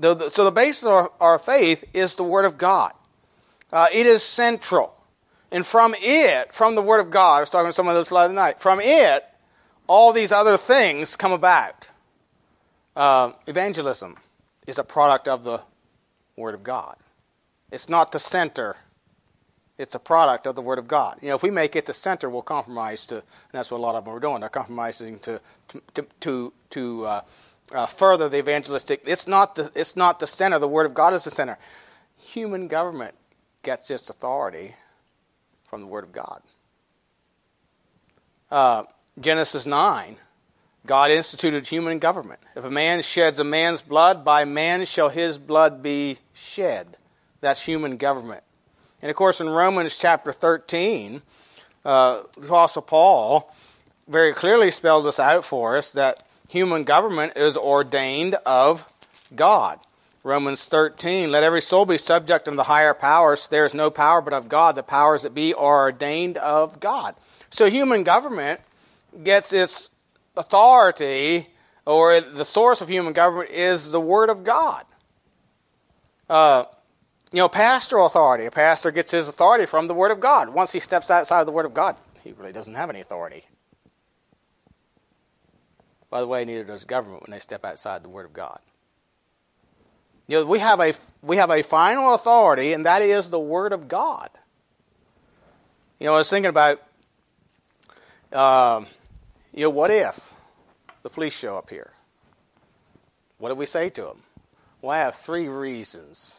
So, 0.00 0.14
the 0.14 0.52
basis 0.52 0.84
of 0.84 1.10
our, 1.20 1.38
faith 1.38 1.84
is 1.92 2.14
the 2.14 2.24
Word 2.24 2.44
of 2.44 2.56
God. 2.56 2.92
Uh, 3.72 3.86
it 3.92 4.06
is 4.06 4.22
central. 4.22 4.94
And 5.50 5.66
from 5.66 5.94
it, 5.98 6.52
from 6.52 6.74
the 6.74 6.82
Word 6.82 7.00
of 7.00 7.10
God, 7.10 7.38
I 7.38 7.40
was 7.40 7.50
talking 7.50 7.68
to 7.68 7.72
someone 7.72 7.94
this 7.94 8.12
last 8.12 8.32
night, 8.32 8.60
from 8.60 8.80
it, 8.80 9.24
all 9.86 10.12
these 10.12 10.32
other 10.32 10.56
things 10.56 11.16
come 11.16 11.32
about. 11.32 11.88
Uh, 12.94 13.32
evangelism 13.46 14.16
is 14.66 14.78
a 14.78 14.84
product 14.84 15.26
of 15.26 15.42
the 15.42 15.60
Word 16.36 16.54
of 16.54 16.62
God. 16.62 16.96
It's 17.72 17.88
not 17.88 18.12
the 18.12 18.18
center. 18.18 18.76
It's 19.78 19.94
a 19.94 19.98
product 19.98 20.46
of 20.46 20.54
the 20.54 20.62
Word 20.62 20.78
of 20.78 20.86
God. 20.86 21.18
You 21.20 21.28
know, 21.28 21.34
if 21.34 21.42
we 21.42 21.50
make 21.50 21.74
it 21.74 21.86
the 21.86 21.94
center, 21.94 22.28
we'll 22.28 22.42
compromise 22.42 23.06
to, 23.06 23.16
and 23.16 23.24
that's 23.52 23.70
what 23.70 23.78
a 23.78 23.82
lot 23.82 23.94
of 23.94 24.04
them 24.04 24.14
are 24.14 24.20
doing. 24.20 24.40
They're 24.40 24.48
compromising 24.48 25.18
to 25.20 25.40
to 25.68 26.06
to, 26.20 26.52
to 26.70 27.06
uh, 27.06 27.20
uh, 27.72 27.86
further 27.86 28.28
the 28.28 28.38
evangelistic. 28.38 29.02
It's 29.06 29.26
not 29.26 29.54
the 29.54 29.72
it's 29.74 29.96
not 29.96 30.20
the 30.20 30.26
center. 30.26 30.58
The 30.58 30.68
Word 30.68 30.86
of 30.86 30.94
God 30.94 31.14
is 31.14 31.24
the 31.24 31.30
center. 31.30 31.58
Human 32.18 32.68
government 32.68 33.14
gets 33.62 33.90
its 33.90 34.10
authority 34.10 34.74
from 35.68 35.80
the 35.80 35.86
Word 35.86 36.04
of 36.04 36.12
God. 36.12 36.42
Uh, 38.50 38.84
Genesis 39.18 39.66
9 39.66 40.16
God 40.86 41.10
instituted 41.10 41.66
human 41.66 41.98
government. 41.98 42.40
If 42.56 42.64
a 42.64 42.70
man 42.70 43.02
sheds 43.02 43.38
a 43.38 43.44
man's 43.44 43.82
blood, 43.82 44.24
by 44.24 44.44
man 44.44 44.86
shall 44.86 45.10
his 45.10 45.36
blood 45.36 45.82
be 45.82 46.18
shed. 46.32 46.96
That's 47.40 47.62
human 47.62 47.96
government. 47.96 48.42
And 49.02 49.10
of 49.10 49.16
course, 49.16 49.40
in 49.40 49.48
Romans 49.48 49.96
chapter 49.96 50.32
13, 50.32 51.22
uh, 51.84 52.22
the 52.36 52.46
Apostle 52.46 52.82
Paul 52.82 53.54
very 54.08 54.32
clearly 54.32 54.70
spelled 54.70 55.06
this 55.06 55.20
out 55.20 55.44
for 55.44 55.76
us 55.76 55.90
that 55.90 56.22
human 56.48 56.84
government 56.84 57.34
is 57.36 57.56
ordained 57.56 58.34
of 58.46 58.90
God. 59.36 59.78
Romans 60.22 60.66
13, 60.66 61.30
let 61.30 61.42
every 61.42 61.62
soul 61.62 61.86
be 61.86 61.96
subject 61.96 62.46
unto 62.46 62.56
the 62.56 62.64
higher 62.64 62.92
powers. 62.92 63.48
There 63.48 63.64
is 63.64 63.72
no 63.72 63.90
power 63.90 64.20
but 64.20 64.34
of 64.34 64.48
God. 64.48 64.74
The 64.74 64.82
powers 64.82 65.22
that 65.22 65.34
be 65.34 65.54
are 65.54 65.84
ordained 65.84 66.36
of 66.36 66.78
God. 66.78 67.14
So 67.48 67.70
human 67.70 68.02
government 68.02 68.60
gets 69.24 69.52
its 69.52 69.88
authority, 70.36 71.48
or 71.86 72.20
the 72.20 72.44
source 72.44 72.82
of 72.82 72.88
human 72.88 73.14
government 73.14 73.50
is 73.50 73.90
the 73.90 74.00
Word 74.00 74.28
of 74.28 74.44
God. 74.44 74.84
Uh, 76.28 76.64
you 77.32 77.38
know, 77.38 77.48
pastoral 77.48 78.06
authority. 78.06 78.44
A 78.44 78.50
pastor 78.50 78.90
gets 78.90 79.12
his 79.12 79.28
authority 79.28 79.64
from 79.64 79.86
the 79.86 79.94
Word 79.94 80.10
of 80.10 80.20
God. 80.20 80.50
Once 80.50 80.72
he 80.72 80.80
steps 80.80 81.10
outside 81.10 81.40
of 81.40 81.46
the 81.46 81.52
Word 81.52 81.66
of 81.66 81.72
God, 81.72 81.96
he 82.22 82.32
really 82.32 82.52
doesn't 82.52 82.74
have 82.74 82.90
any 82.90 83.00
authority. 83.00 83.44
By 86.10 86.20
the 86.20 86.26
way, 86.26 86.44
neither 86.44 86.64
does 86.64 86.84
government 86.84 87.22
when 87.22 87.30
they 87.30 87.38
step 87.38 87.64
outside 87.64 88.02
the 88.02 88.08
Word 88.08 88.26
of 88.26 88.32
God. 88.32 88.58
You 90.30 90.36
know, 90.36 90.46
we 90.46 90.60
have 90.60 90.78
a 90.78 90.94
we 91.22 91.38
have 91.38 91.50
a 91.50 91.60
final 91.64 92.14
authority, 92.14 92.72
and 92.72 92.86
that 92.86 93.02
is 93.02 93.30
the 93.30 93.40
Word 93.40 93.72
of 93.72 93.88
God. 93.88 94.30
You 95.98 96.06
know, 96.06 96.14
I 96.14 96.18
was 96.18 96.30
thinking 96.30 96.48
about, 96.48 96.80
um, 98.32 98.86
you 99.52 99.64
know, 99.64 99.70
what 99.70 99.90
if 99.90 100.32
the 101.02 101.10
police 101.10 101.36
show 101.36 101.58
up 101.58 101.68
here? 101.68 101.90
What 103.38 103.48
do 103.48 103.56
we 103.56 103.66
say 103.66 103.90
to 103.90 104.02
them? 104.02 104.22
Well, 104.80 104.92
I 104.92 104.98
have 104.98 105.16
three 105.16 105.48
reasons 105.48 106.36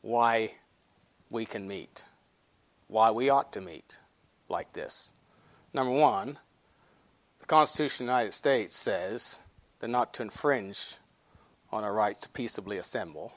why 0.00 0.52
we 1.30 1.44
can 1.44 1.68
meet, 1.68 2.04
why 2.86 3.10
we 3.10 3.28
ought 3.28 3.52
to 3.52 3.60
meet 3.60 3.98
like 4.48 4.72
this. 4.72 5.12
Number 5.74 5.92
one, 5.92 6.38
the 7.38 7.44
Constitution 7.44 8.04
of 8.04 8.06
the 8.06 8.12
United 8.14 8.32
States 8.32 8.74
says 8.74 9.38
they're 9.78 9.90
not 9.90 10.14
to 10.14 10.22
infringe 10.22 10.96
on 11.70 11.84
our 11.84 11.92
right 11.92 12.20
to 12.20 12.28
peaceably 12.30 12.78
assemble. 12.78 13.32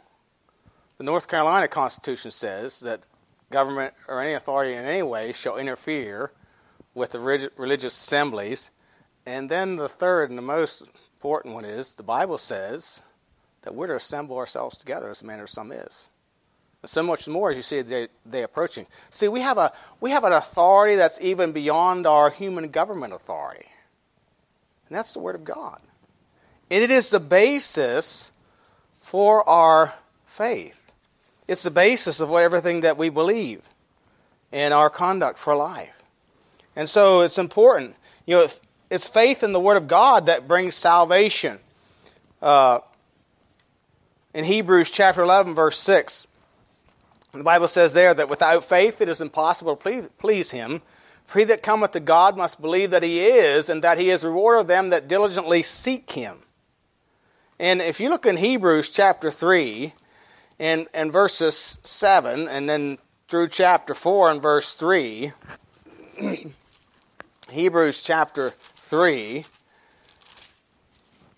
The 0.98 1.04
North 1.04 1.28
Carolina 1.28 1.68
Constitution 1.68 2.32
says 2.32 2.80
that 2.82 3.08
government 3.50 3.94
or 4.08 4.22
any 4.22 4.34
authority 4.34 4.74
in 4.74 4.86
any 4.86 5.04
way 5.04 5.34
shall 5.34 5.58
interfere 5.58 6.32
with 6.94 7.12
the 7.12 7.20
religious 7.58 7.94
assemblies. 7.94 8.72
And 9.26 9.50
then 9.50 9.76
the 9.76 9.90
third 9.90 10.30
and 10.30 10.38
the 10.38 10.44
most 10.44 10.84
important 11.16 11.54
one 11.54 11.66
is 11.66 11.94
the 11.94 12.04
Bible 12.04 12.38
says 12.38 13.02
that 13.62 13.76
we're 13.76 13.88
to 13.88 13.96
assemble 13.96 14.38
ourselves 14.38 14.78
together 14.78 15.10
as 15.12 15.22
a 15.22 15.26
manner 15.26 15.48
some 15.48 15.72
is. 15.72 16.10
And 16.82 16.90
so 16.90 17.04
much 17.04 17.28
more 17.28 17.52
as 17.52 17.58
you 17.58 17.64
see 17.64 17.82
the 17.82 18.10
day 18.28 18.44
approaching. 18.44 18.88
See, 19.12 19.28
we 19.28 19.42
have 19.42 19.60
a 19.60 19.72
we 20.00 20.12
have 20.12 20.24
an 20.24 20.34
authority 20.34 20.96
that's 20.96 21.22
even 21.22 21.52
beyond 21.52 22.08
our 22.08 22.32
human 22.32 22.70
government 22.70 23.14
authority. 23.14 23.68
And 24.90 24.98
that's 24.98 25.14
the 25.14 25.20
Word 25.20 25.36
of 25.36 25.44
God. 25.44 25.80
And 26.72 26.82
it 26.82 26.90
is 26.90 27.10
the 27.10 27.20
basis 27.20 28.32
for 29.01 29.48
our 29.48 29.94
faith. 30.25 30.94
It's 31.46 31.63
the 31.63 31.70
basis 31.70 32.22
of 32.22 32.30
what, 32.30 32.44
everything 32.44 32.82
that 32.82 32.98
we 32.98 33.10
believe 33.10 33.62
and 34.54 34.74
our 34.74 34.90
conduct 34.90 35.38
for 35.38 35.54
life. 35.54 36.01
And 36.78 36.88
so 36.88 37.22
it's 37.22 37.38
important. 37.38 37.98
You 38.25 38.38
know, 38.38 38.48
it's 38.90 39.10
faith 39.10 39.44
in 39.44 39.51
the 39.51 39.60
Word 39.60 39.75
of 39.75 39.90
God 39.90 40.28
that 40.28 40.48
brings 40.48 40.74
salvation. 40.75 41.60
Uh, 42.42 42.80
in 44.34 44.46
Hebrews 44.46 44.92
chapter 44.92 45.22
11, 45.24 45.54
verse 45.54 45.78
6, 45.78 46.25
the 47.34 47.44
Bible 47.44 47.68
says 47.68 47.92
there 47.92 48.13
that 48.13 48.30
without 48.30 48.63
faith 48.63 49.01
it 49.01 49.10
is 49.10 49.20
impossible 49.20 49.75
to 49.75 49.82
please, 49.82 50.10
please 50.18 50.51
Him. 50.51 50.82
For 51.25 51.40
he 51.40 51.46
that 51.46 51.63
cometh 51.63 51.92
to 51.92 52.00
God 52.00 52.38
must 52.38 52.62
believe 52.62 52.92
that 52.92 53.04
He 53.04 53.25
is, 53.25 53.68
and 53.68 53.84
that 53.84 53.98
He 53.98 54.10
is 54.10 54.24
reward 54.24 54.62
of 54.62 54.68
them 54.68 54.90
that 54.92 55.10
diligently 55.10 55.63
seek 55.63 56.12
Him. 56.12 56.38
And 57.62 57.80
if 57.80 58.00
you 58.00 58.10
look 58.10 58.25
in 58.25 58.38
Hebrews 58.38 58.89
chapter 58.89 59.30
3, 59.30 59.94
and, 60.60 60.88
and 60.96 61.12
verses 61.12 61.77
7, 61.84 62.48
and 62.48 62.68
then 62.68 62.98
through 63.27 63.50
chapter 63.50 63.94
4 63.94 64.32
and 64.32 64.41
verse 64.41 64.74
3, 64.74 65.32
Hebrews 67.51 68.01
chapter 68.01 68.50
3, 68.50 69.46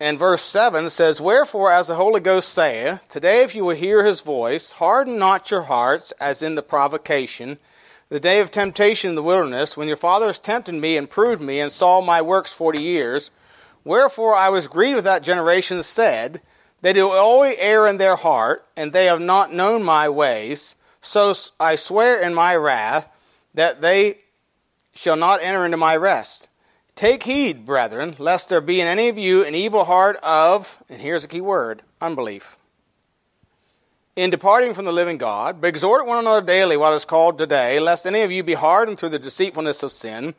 and 0.00 0.18
verse 0.18 0.40
7 0.40 0.88
says, 0.88 1.20
Wherefore, 1.20 1.70
as 1.70 1.88
the 1.88 1.96
Holy 1.96 2.20
Ghost 2.20 2.48
saith, 2.48 3.06
Today 3.10 3.42
if 3.42 3.54
you 3.54 3.66
will 3.66 3.76
hear 3.76 4.02
his 4.02 4.22
voice, 4.22 4.70
harden 4.70 5.18
not 5.18 5.50
your 5.50 5.64
hearts 5.64 6.12
as 6.12 6.42
in 6.42 6.54
the 6.54 6.62
provocation, 6.62 7.58
the 8.08 8.18
day 8.18 8.40
of 8.40 8.50
temptation 8.50 9.10
in 9.10 9.14
the 9.14 9.22
wilderness, 9.22 9.76
when 9.76 9.88
your 9.88 9.98
fathers 9.98 10.38
tempted 10.38 10.74
me 10.74 10.96
and 10.96 11.10
proved 11.10 11.42
me, 11.42 11.60
and 11.60 11.70
saw 11.70 12.00
my 12.00 12.22
works 12.22 12.54
forty 12.54 12.82
years. 12.82 13.30
Wherefore 13.84 14.34
I 14.34 14.48
was 14.48 14.66
grieved 14.66 14.96
with 14.96 15.04
that 15.04 15.22
generation, 15.22 15.82
said, 15.82 16.40
They 16.80 16.92
do 16.92 17.10
always 17.10 17.56
err 17.58 17.86
in 17.86 17.98
their 17.98 18.16
heart, 18.16 18.66
and 18.76 18.92
they 18.92 19.06
have 19.06 19.20
not 19.20 19.52
known 19.52 19.82
my 19.82 20.08
ways. 20.08 20.74
So 21.00 21.34
I 21.60 21.76
swear 21.76 22.20
in 22.20 22.34
my 22.34 22.56
wrath 22.56 23.08
that 23.52 23.82
they 23.82 24.18
shall 24.94 25.16
not 25.16 25.42
enter 25.42 25.64
into 25.64 25.76
my 25.76 25.96
rest. 25.96 26.48
Take 26.96 27.24
heed, 27.24 27.66
brethren, 27.66 28.14
lest 28.18 28.48
there 28.48 28.60
be 28.60 28.80
in 28.80 28.86
any 28.86 29.08
of 29.08 29.18
you 29.18 29.44
an 29.44 29.54
evil 29.54 29.84
heart 29.84 30.16
of, 30.22 30.82
and 30.88 31.02
here's 31.02 31.24
a 31.24 31.28
key 31.28 31.40
word, 31.40 31.82
unbelief. 32.00 32.56
In 34.14 34.30
departing 34.30 34.74
from 34.74 34.84
the 34.84 34.92
living 34.92 35.18
God, 35.18 35.60
but 35.60 35.66
exhort 35.66 36.06
one 36.06 36.18
another 36.18 36.46
daily 36.46 36.76
while 36.76 36.92
it 36.92 36.98
is 36.98 37.04
called 37.04 37.36
today, 37.36 37.80
lest 37.80 38.06
any 38.06 38.22
of 38.22 38.30
you 38.30 38.44
be 38.44 38.54
hardened 38.54 38.98
through 38.98 39.08
the 39.08 39.18
deceitfulness 39.18 39.82
of 39.82 39.90
sin. 39.90 40.36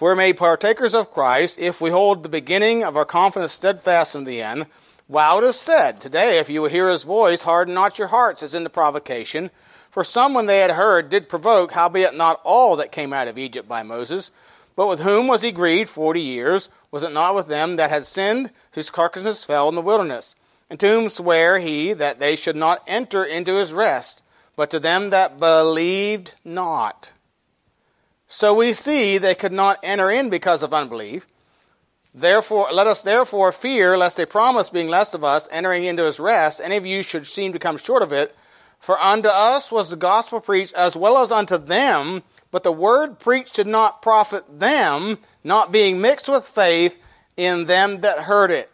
For 0.00 0.12
we 0.12 0.16
made 0.16 0.38
partakers 0.38 0.94
of 0.94 1.12
Christ, 1.12 1.58
if 1.58 1.82
we 1.82 1.90
hold 1.90 2.22
the 2.22 2.30
beginning 2.30 2.82
of 2.82 2.96
our 2.96 3.04
confidence 3.04 3.52
steadfast 3.52 4.14
in 4.14 4.24
the 4.24 4.40
end. 4.40 4.64
It 5.10 5.44
is 5.44 5.56
said, 5.56 6.00
Today, 6.00 6.38
if 6.38 6.48
you 6.48 6.62
will 6.62 6.70
hear 6.70 6.88
his 6.88 7.02
voice, 7.02 7.42
harden 7.42 7.74
not 7.74 7.98
your 7.98 8.08
hearts 8.08 8.42
as 8.42 8.54
in 8.54 8.64
the 8.64 8.70
provocation. 8.70 9.50
For 9.90 10.02
some, 10.02 10.32
when 10.32 10.46
they 10.46 10.60
had 10.60 10.70
heard, 10.70 11.10
did 11.10 11.28
provoke, 11.28 11.72
howbeit 11.72 12.14
not 12.14 12.40
all 12.44 12.76
that 12.76 12.92
came 12.92 13.12
out 13.12 13.28
of 13.28 13.36
Egypt 13.36 13.68
by 13.68 13.82
Moses. 13.82 14.30
But 14.74 14.88
with 14.88 15.00
whom 15.00 15.26
was 15.26 15.42
he 15.42 15.52
grieved 15.52 15.90
forty 15.90 16.22
years? 16.22 16.70
Was 16.90 17.02
it 17.02 17.12
not 17.12 17.34
with 17.34 17.48
them 17.48 17.76
that 17.76 17.90
had 17.90 18.06
sinned, 18.06 18.52
whose 18.72 18.88
carcasses 18.88 19.44
fell 19.44 19.68
in 19.68 19.74
the 19.74 19.82
wilderness? 19.82 20.34
And 20.70 20.80
to 20.80 20.88
whom 20.88 21.10
sware 21.10 21.58
he 21.58 21.92
that 21.92 22.18
they 22.18 22.36
should 22.36 22.56
not 22.56 22.82
enter 22.86 23.22
into 23.22 23.56
his 23.56 23.74
rest, 23.74 24.22
but 24.56 24.70
to 24.70 24.80
them 24.80 25.10
that 25.10 25.38
believed 25.38 26.32
not? 26.42 27.10
So 28.32 28.54
we 28.54 28.74
see 28.74 29.18
they 29.18 29.34
could 29.34 29.52
not 29.52 29.80
enter 29.82 30.08
in 30.08 30.30
because 30.30 30.62
of 30.62 30.72
unbelief. 30.72 31.26
Therefore, 32.14 32.68
let 32.72 32.86
us 32.86 33.02
therefore 33.02 33.50
fear 33.50 33.98
lest 33.98 34.20
a 34.20 34.26
promise 34.26 34.70
being 34.70 34.86
less 34.86 35.12
of 35.14 35.24
us 35.24 35.48
entering 35.50 35.82
into 35.82 36.04
his 36.04 36.20
rest, 36.20 36.60
any 36.62 36.76
of 36.76 36.86
you 36.86 37.02
should 37.02 37.26
seem 37.26 37.52
to 37.52 37.58
come 37.58 37.76
short 37.76 38.02
of 38.02 38.12
it. 38.12 38.36
For 38.78 38.96
unto 39.00 39.28
us 39.28 39.72
was 39.72 39.90
the 39.90 39.96
gospel 39.96 40.40
preached 40.40 40.74
as 40.74 40.94
well 40.94 41.18
as 41.18 41.32
unto 41.32 41.58
them, 41.58 42.22
but 42.52 42.62
the 42.62 42.70
word 42.70 43.18
preached 43.18 43.56
did 43.56 43.66
not 43.66 44.00
profit 44.00 44.60
them, 44.60 45.18
not 45.42 45.72
being 45.72 46.00
mixed 46.00 46.28
with 46.28 46.44
faith 46.44 47.02
in 47.36 47.66
them 47.66 48.00
that 48.02 48.20
heard 48.20 48.52
it. 48.52 48.69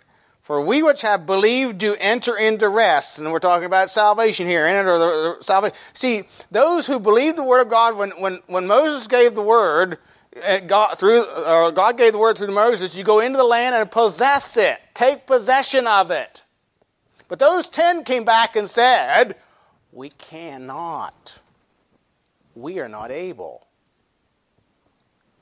For 0.46 0.60
we 0.60 0.80
which 0.80 1.02
have 1.02 1.26
believed 1.26 1.78
do 1.78 1.96
enter 1.98 2.38
into 2.38 2.68
rest. 2.68 3.18
And 3.18 3.32
we're 3.32 3.40
talking 3.40 3.66
about 3.66 3.90
salvation 3.90 4.46
here. 4.46 4.64
Enter 4.64 4.96
the, 4.96 5.06
the 5.38 5.42
salvation. 5.42 5.76
See, 5.92 6.22
those 6.52 6.86
who 6.86 7.00
believe 7.00 7.34
the 7.34 7.42
word 7.42 7.62
of 7.62 7.68
God, 7.68 7.96
when, 7.96 8.10
when, 8.10 8.38
when 8.46 8.68
Moses 8.68 9.08
gave 9.08 9.34
the 9.34 9.42
word, 9.42 9.98
uh, 10.46 10.60
God, 10.60 10.96
through, 10.98 11.24
or 11.24 11.72
God 11.72 11.98
gave 11.98 12.12
the 12.12 12.20
word 12.20 12.38
through 12.38 12.52
Moses, 12.52 12.96
you 12.96 13.02
go 13.02 13.18
into 13.18 13.38
the 13.38 13.42
land 13.42 13.74
and 13.74 13.90
possess 13.90 14.56
it. 14.56 14.78
Take 14.94 15.26
possession 15.26 15.88
of 15.88 16.12
it. 16.12 16.44
But 17.26 17.40
those 17.40 17.68
ten 17.68 18.04
came 18.04 18.24
back 18.24 18.54
and 18.54 18.70
said, 18.70 19.34
We 19.90 20.10
cannot. 20.10 21.40
We 22.54 22.78
are 22.78 22.88
not 22.88 23.10
able. 23.10 23.66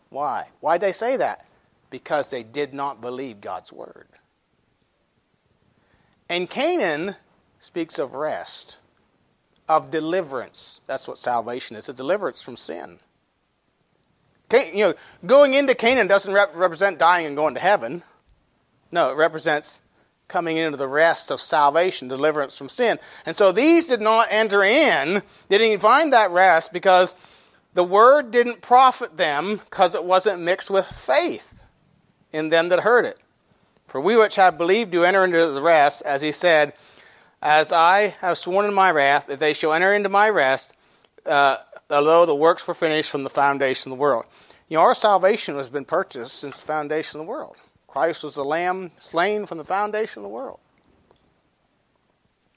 Why? 0.08 0.49
Why 0.61 0.78
did 0.78 0.87
they 0.87 0.92
say 0.92 1.18
that? 1.18 1.44
Because 1.90 2.30
they 2.30 2.42
did 2.42 2.73
not 2.73 3.02
believe 3.02 3.42
God's 3.42 3.70
word. 3.70 4.06
And 6.28 6.49
Canaan 6.49 7.16
speaks 7.61 7.99
of 7.99 8.14
rest, 8.14 8.78
of 9.69 9.90
deliverance. 9.90 10.81
That's 10.87 11.07
what 11.09 11.19
salvation 11.19 11.76
is 11.76 11.88
a 11.88 11.93
deliverance 11.93 12.43
from 12.43 12.57
sin. 12.57 12.99
You 14.52 14.73
know, 14.75 14.95
going 15.26 15.54
into 15.54 15.75
Canaan 15.75 16.07
doesn't 16.07 16.33
rep- 16.33 16.54
represent 16.54 16.99
dying 16.99 17.26
and 17.26 17.35
going 17.35 17.54
to 17.54 17.61
heaven. 17.61 18.02
No, 18.93 19.11
it 19.11 19.16
represents 19.16 19.81
coming 20.28 20.57
into 20.57 20.76
the 20.76 20.88
rest 20.88 21.31
of 21.31 21.40
salvation, 21.40 22.09
deliverance 22.09 22.57
from 22.57 22.69
sin. 22.69 22.99
And 23.26 23.35
so 23.35 23.52
these 23.52 23.87
did 23.87 24.00
not 24.00 24.28
enter 24.31 24.62
in, 24.62 25.23
didn't 25.49 25.81
find 25.81 26.12
that 26.12 26.31
rest 26.31 26.73
because 26.73 27.14
the 27.75 27.85
word 27.85 28.31
didn't 28.31 28.61
profit 28.61 29.16
them 29.16 29.61
because 29.64 29.95
it 29.95 30.04
wasn't 30.04 30.43
mixed 30.43 30.71
with 30.71 30.87
faith 30.87 31.62
in 32.33 32.49
them 32.49 32.69
that 32.69 32.81
heard 32.81 33.04
it. 33.04 33.19
For 33.95 34.01
we 34.01 34.17
which 34.17 34.35
have 34.35 34.59
believed 34.59 34.91
do 34.91 35.05
enter 35.05 35.25
into 35.25 35.53
the 35.53 35.63
rest, 35.63 36.03
as 36.03 36.21
he 36.21 36.33
said, 36.33 36.73
As 37.41 37.71
I 37.71 38.17
have 38.23 38.37
sworn 38.37 38.67
in 38.67 38.75
my 38.75 38.91
wrath, 38.91 39.29
that 39.29 39.39
they 39.39 39.53
shall 39.53 39.73
enter 39.73 39.95
into 39.95 40.09
my 40.09 40.29
rest, 40.31 40.75
uh, 41.25 41.59
although 41.89 42.27
the 42.27 42.35
works 42.35 42.67
were 42.67 42.75
finished 42.75 43.09
from 43.09 43.23
the 43.23 43.31
foundation 43.31 43.93
of 43.93 43.97
the 43.97 44.03
world. 44.03 44.25
You 44.69 44.79
know, 44.79 44.83
our 44.83 44.97
salvation 44.97 45.55
has 45.59 45.71
been 45.71 45.85
purchased 45.85 46.41
since 46.41 46.61
the 46.61 46.67
foundation 46.67 47.21
of 47.21 47.27
the 47.27 47.31
world. 47.31 47.55
Christ 47.87 48.25
was 48.25 48.35
the 48.35 48.45
lamb 48.45 48.91
slain 48.99 49.47
from 49.47 49.59
the 49.59 49.65
foundation 49.65 50.19
of 50.19 50.25
the 50.25 50.35
world. 50.35 50.59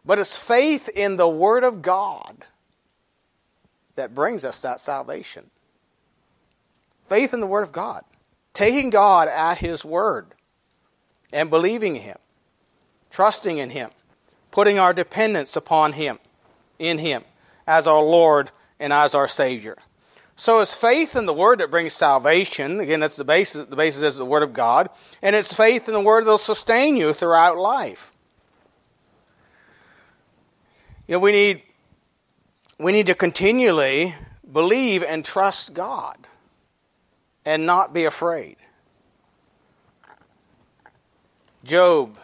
But 0.04 0.18
it's 0.18 0.40
faith 0.40 0.90
in 0.90 1.18
the 1.18 1.30
Word 1.30 1.64
of 1.64 1.84
God 1.84 2.46
that 3.94 4.16
brings 4.16 4.44
us 4.44 4.60
that 4.62 4.82
salvation. 4.82 5.52
Faith 7.06 7.32
in 7.32 7.42
the 7.42 7.46
Word 7.46 7.62
of 7.62 7.72
God. 7.72 8.04
Taking 8.56 8.90
God 8.90 9.28
at 9.28 9.60
His 9.60 9.86
Word 9.86 10.34
and 11.32 11.50
believing 11.50 11.96
Him, 11.96 12.18
trusting 13.10 13.58
in 13.58 13.70
Him, 13.70 13.90
putting 14.52 14.80
our 14.80 14.94
dependence 14.94 15.56
upon 15.56 15.94
Him, 15.94 16.20
in 16.80 16.98
Him, 16.98 17.24
as 17.66 17.88
our 17.88 18.02
Lord 18.02 18.52
and 18.80 18.94
as 18.94 19.16
our 19.16 19.28
Savior. 19.28 19.78
So 20.36 20.62
it's 20.62 20.76
faith 20.76 21.16
in 21.16 21.26
the 21.26 21.34
Word 21.34 21.60
that 21.60 21.72
brings 21.72 21.94
salvation. 21.94 22.80
Again, 22.80 23.00
that's 23.00 23.16
the 23.16 23.26
basis. 23.26 23.66
The 23.66 23.76
basis 23.76 24.04
is 24.04 24.18
the 24.18 24.26
Word 24.26 24.44
of 24.44 24.54
God, 24.54 24.90
and 25.22 25.36
it's 25.36 25.54
faith 25.54 25.88
in 25.88 25.94
the 25.94 26.00
Word 26.00 26.26
that'll 26.26 26.38
sustain 26.38 26.96
you 26.96 27.12
throughout 27.12 27.58
life. 27.58 28.14
You 31.08 31.14
know, 31.14 31.20
we 31.20 31.32
need 31.32 31.64
we 32.80 32.92
need 32.92 33.08
to 33.08 33.16
continually 33.16 34.14
believe 34.52 35.04
and 35.04 35.26
trust 35.26 35.74
God 35.74 36.28
and 37.44 37.66
not 37.66 37.94
be 37.94 38.06
afraid. 38.06 38.58
Job, 41.68 42.18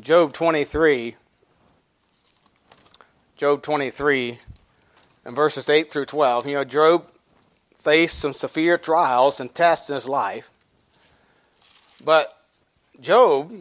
Job 0.00 0.32
23, 0.32 1.14
Job 3.36 3.62
23, 3.62 4.38
and 5.24 5.36
verses 5.36 5.68
8 5.68 5.88
through 5.88 6.06
12. 6.06 6.48
You 6.48 6.54
know, 6.54 6.64
Job 6.64 7.06
faced 7.78 8.18
some 8.18 8.32
severe 8.32 8.76
trials 8.76 9.38
and 9.38 9.54
tests 9.54 9.88
in 9.88 9.94
his 9.94 10.08
life. 10.08 10.50
But 12.04 12.36
Job 13.00 13.52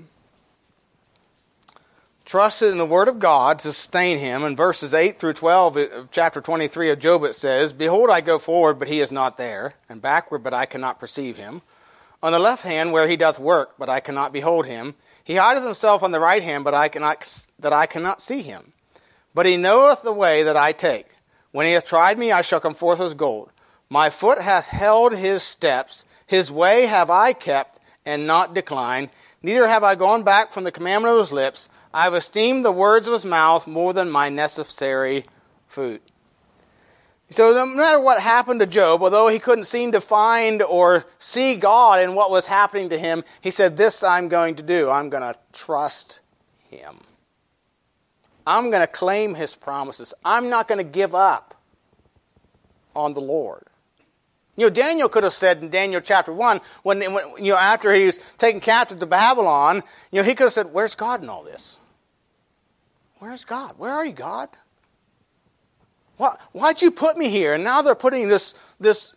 trusted 2.25 2.71
in 2.71 2.79
the 2.79 2.85
word 2.85 3.09
of 3.09 3.19
God 3.19 3.59
to 3.59 3.71
sustain 3.71 4.17
him. 4.17 4.43
In 4.43 4.55
verses 4.55 4.95
8 4.95 5.19
through 5.19 5.33
12 5.33 5.77
of 5.77 6.09
chapter 6.09 6.41
23 6.41 6.89
of 6.89 6.97
Job, 6.97 7.25
it 7.25 7.35
says, 7.35 7.73
Behold, 7.73 8.09
I 8.09 8.21
go 8.21 8.39
forward, 8.39 8.79
but 8.79 8.87
he 8.87 9.01
is 9.01 9.11
not 9.11 9.37
there, 9.37 9.75
and 9.87 10.01
backward, 10.01 10.39
but 10.39 10.55
I 10.55 10.65
cannot 10.65 10.99
perceive 10.99 11.37
him. 11.37 11.61
On 12.23 12.31
the 12.31 12.39
left 12.39 12.63
hand, 12.63 12.91
where 12.91 13.07
he 13.07 13.17
doth 13.17 13.39
work, 13.39 13.75
but 13.79 13.89
I 13.89 13.99
cannot 13.99 14.33
behold 14.33 14.65
him. 14.65 14.95
He 15.23 15.35
hideth 15.35 15.63
himself 15.63 16.03
on 16.03 16.11
the 16.11 16.19
right 16.19 16.43
hand, 16.43 16.63
but 16.63 16.73
I 16.73 16.87
cannot, 16.87 17.47
that 17.59 17.73
I 17.73 17.85
cannot 17.85 18.21
see 18.21 18.41
him. 18.41 18.73
But 19.33 19.45
he 19.45 19.57
knoweth 19.57 20.03
the 20.03 20.13
way 20.13 20.43
that 20.43 20.57
I 20.57 20.71
take. 20.71 21.07
When 21.51 21.65
he 21.65 21.73
hath 21.73 21.85
tried 21.85 22.19
me, 22.19 22.31
I 22.31 22.41
shall 22.41 22.59
come 22.59 22.73
forth 22.73 22.99
as 22.99 23.13
gold. 23.13 23.49
My 23.89 24.09
foot 24.09 24.41
hath 24.41 24.67
held 24.67 25.13
his 25.13 25.43
steps, 25.43 26.05
his 26.25 26.51
way 26.51 26.85
have 26.85 27.09
I 27.09 27.33
kept, 27.33 27.79
and 28.05 28.27
not 28.27 28.53
declined. 28.53 29.09
Neither 29.43 29.67
have 29.67 29.83
I 29.83 29.95
gone 29.95 30.23
back 30.23 30.51
from 30.51 30.63
the 30.63 30.71
commandment 30.71 31.13
of 31.13 31.19
his 31.19 31.31
lips. 31.31 31.69
I 31.93 32.03
have 32.03 32.13
esteemed 32.13 32.63
the 32.63 32.71
words 32.71 33.07
of 33.07 33.13
his 33.13 33.25
mouth 33.25 33.67
more 33.67 33.93
than 33.93 34.09
my 34.09 34.29
necessary 34.29 35.25
food. 35.67 36.01
So, 37.31 37.53
no 37.53 37.65
matter 37.65 37.99
what 37.99 38.21
happened 38.21 38.59
to 38.59 38.65
Job, 38.65 39.01
although 39.01 39.29
he 39.29 39.39
couldn't 39.39 39.63
seem 39.63 39.93
to 39.93 40.01
find 40.01 40.61
or 40.61 41.05
see 41.17 41.55
God 41.55 42.03
in 42.03 42.13
what 42.13 42.29
was 42.29 42.45
happening 42.45 42.89
to 42.89 42.97
him, 42.97 43.23
he 43.39 43.51
said, 43.51 43.77
This 43.77 44.03
I'm 44.03 44.27
going 44.27 44.55
to 44.55 44.63
do. 44.63 44.89
I'm 44.89 45.09
going 45.09 45.23
to 45.23 45.39
trust 45.53 46.19
him. 46.69 46.97
I'm 48.45 48.69
going 48.69 48.81
to 48.81 48.87
claim 48.87 49.35
his 49.35 49.55
promises. 49.55 50.13
I'm 50.25 50.49
not 50.49 50.67
going 50.67 50.79
to 50.79 50.83
give 50.83 51.15
up 51.15 51.55
on 52.93 53.13
the 53.13 53.21
Lord. 53.21 53.63
You 54.57 54.65
know, 54.65 54.69
Daniel 54.69 55.07
could 55.07 55.23
have 55.23 55.31
said 55.31 55.59
in 55.59 55.69
Daniel 55.69 56.01
chapter 56.01 56.33
1, 56.33 56.59
when, 56.83 56.99
when, 57.13 57.23
you 57.37 57.53
know, 57.53 57.57
after 57.57 57.93
he 57.93 58.07
was 58.07 58.19
taken 58.37 58.59
captive 58.59 58.99
to 58.99 59.05
Babylon, 59.05 59.83
you 60.11 60.19
know, 60.19 60.27
he 60.27 60.35
could 60.35 60.43
have 60.43 60.53
said, 60.53 60.73
Where's 60.73 60.95
God 60.95 61.23
in 61.23 61.29
all 61.29 61.43
this? 61.43 61.77
Where's 63.19 63.45
God? 63.45 63.75
Where 63.77 63.93
are 63.93 64.05
you, 64.05 64.11
God? 64.11 64.49
Why, 66.21 66.35
why'd 66.51 66.83
you 66.83 66.91
put 66.91 67.17
me 67.17 67.29
here? 67.29 67.55
And 67.55 67.63
now 67.63 67.81
they're 67.81 67.95
putting 67.95 68.29
this, 68.29 68.53
this 68.79 69.15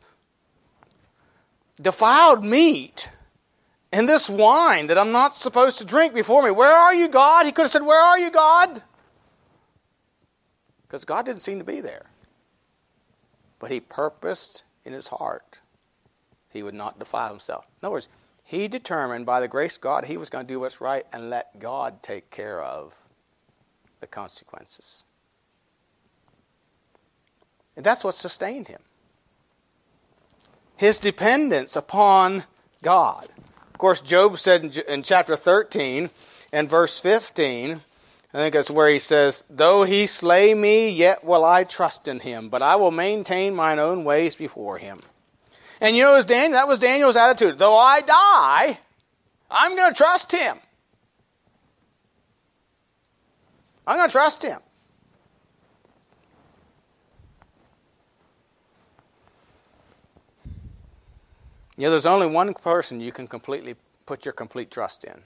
defiled 1.78 2.42
meat 2.42 3.10
and 3.92 4.08
this 4.08 4.30
wine 4.30 4.86
that 4.86 4.96
I'm 4.96 5.12
not 5.12 5.36
supposed 5.36 5.76
to 5.76 5.84
drink 5.84 6.14
before 6.14 6.42
me. 6.42 6.50
Where 6.50 6.74
are 6.74 6.94
you, 6.94 7.08
God? 7.08 7.44
He 7.44 7.52
could 7.52 7.64
have 7.64 7.70
said, 7.70 7.82
Where 7.82 8.00
are 8.00 8.18
you, 8.18 8.30
God? 8.30 8.80
Because 10.86 11.04
God 11.04 11.26
didn't 11.26 11.42
seem 11.42 11.58
to 11.58 11.64
be 11.64 11.82
there. 11.82 12.06
But 13.58 13.70
he 13.70 13.80
purposed 13.80 14.64
in 14.86 14.94
his 14.94 15.08
heart 15.08 15.58
he 16.48 16.62
would 16.62 16.72
not 16.72 16.98
defile 16.98 17.28
himself. 17.28 17.66
In 17.82 17.86
other 17.86 17.92
words, 17.92 18.08
he 18.44 18.66
determined 18.66 19.26
by 19.26 19.40
the 19.40 19.48
grace 19.48 19.76
of 19.76 19.82
God 19.82 20.06
he 20.06 20.16
was 20.16 20.30
going 20.30 20.46
to 20.46 20.50
do 20.50 20.60
what's 20.60 20.80
right 20.80 21.04
and 21.12 21.28
let 21.28 21.58
God 21.58 22.02
take 22.02 22.30
care 22.30 22.62
of 22.62 22.96
the 24.00 24.06
consequences. 24.06 25.04
And 27.76 27.84
that's 27.84 28.04
what 28.04 28.14
sustained 28.14 28.68
him. 28.68 28.80
His 30.76 30.98
dependence 30.98 31.76
upon 31.76 32.44
God. 32.82 33.28
Of 33.72 33.78
course, 33.78 34.00
Job 34.00 34.38
said 34.38 34.76
in, 34.88 35.02
chapter 35.02 35.36
13 35.36 36.10
and 36.52 36.70
verse 36.70 37.00
15, 37.00 37.80
I 38.32 38.36
think 38.36 38.54
that's 38.54 38.70
where 38.70 38.88
he 38.88 38.98
says, 38.98 39.44
Though 39.48 39.84
he 39.84 40.06
slay 40.06 40.54
me, 40.54 40.90
yet 40.90 41.24
will 41.24 41.44
I 41.44 41.64
trust 41.64 42.08
in 42.08 42.20
him, 42.20 42.48
but 42.48 42.62
I 42.62 42.76
will 42.76 42.90
maintain 42.90 43.54
mine 43.54 43.78
own 43.78 44.04
ways 44.04 44.34
before 44.34 44.78
him. 44.78 44.98
And 45.80 45.96
you 45.96 46.02
know, 46.02 46.20
Daniel, 46.22 46.52
that 46.52 46.68
was 46.68 46.78
Daniel's 46.78 47.16
attitude. 47.16 47.58
Though 47.58 47.76
I 47.76 48.00
die, 48.00 48.78
I'm 49.50 49.76
going 49.76 49.92
to 49.92 49.96
trust 49.96 50.32
him. 50.32 50.56
I'm 53.86 53.98
going 53.98 54.08
to 54.08 54.12
trust 54.12 54.42
him. 54.42 54.60
You 61.76 61.84
know, 61.84 61.90
there's 61.90 62.06
only 62.06 62.26
one 62.26 62.54
person 62.54 63.00
you 63.00 63.10
can 63.10 63.26
completely 63.26 63.74
put 64.06 64.24
your 64.24 64.32
complete 64.32 64.70
trust 64.70 65.04
in. 65.04 65.22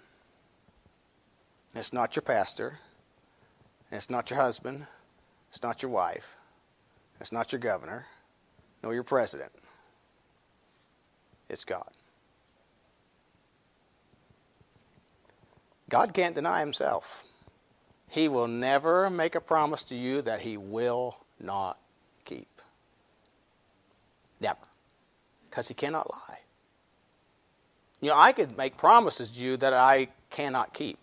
It's 1.74 1.92
not 1.92 2.16
your 2.16 2.22
pastor. 2.22 2.78
It's 3.92 4.08
not 4.08 4.30
your 4.30 4.38
husband. 4.40 4.86
It's 5.50 5.62
not 5.62 5.82
your 5.82 5.90
wife. 5.90 6.36
It's 7.20 7.32
not 7.32 7.52
your 7.52 7.58
governor. 7.58 8.06
Nor 8.82 8.94
your 8.94 9.02
president. 9.02 9.52
It's 11.48 11.64
God. 11.64 11.90
God 15.90 16.14
can't 16.14 16.34
deny 16.34 16.60
himself. 16.60 17.24
He 18.08 18.28
will 18.28 18.48
never 18.48 19.10
make 19.10 19.34
a 19.34 19.40
promise 19.40 19.84
to 19.84 19.94
you 19.94 20.22
that 20.22 20.40
he 20.40 20.56
will 20.56 21.18
not 21.40 21.78
keep. 22.24 22.48
Never 24.40 24.67
because 25.48 25.68
he 25.68 25.74
cannot 25.74 26.10
lie. 26.10 26.38
You 28.00 28.10
know, 28.10 28.16
I 28.16 28.32
could 28.32 28.56
make 28.56 28.76
promises 28.76 29.30
to 29.32 29.40
you 29.40 29.56
that 29.56 29.72
I 29.72 30.08
cannot 30.30 30.72
keep. 30.72 30.98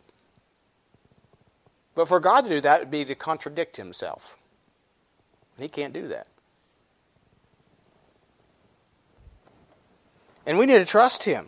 But 1.93 2.07
for 2.07 2.19
God 2.19 2.41
to 2.41 2.49
do 2.49 2.61
that 2.61 2.79
would 2.79 2.91
be 2.91 3.05
to 3.05 3.15
contradict 3.15 3.77
himself. 3.77 4.37
And 5.55 5.63
He 5.63 5.69
can't 5.69 5.93
do 5.93 6.07
that. 6.09 6.27
And 10.45 10.57
we 10.57 10.65
need 10.65 10.77
to 10.77 10.85
trust 10.85 11.23
him. 11.23 11.47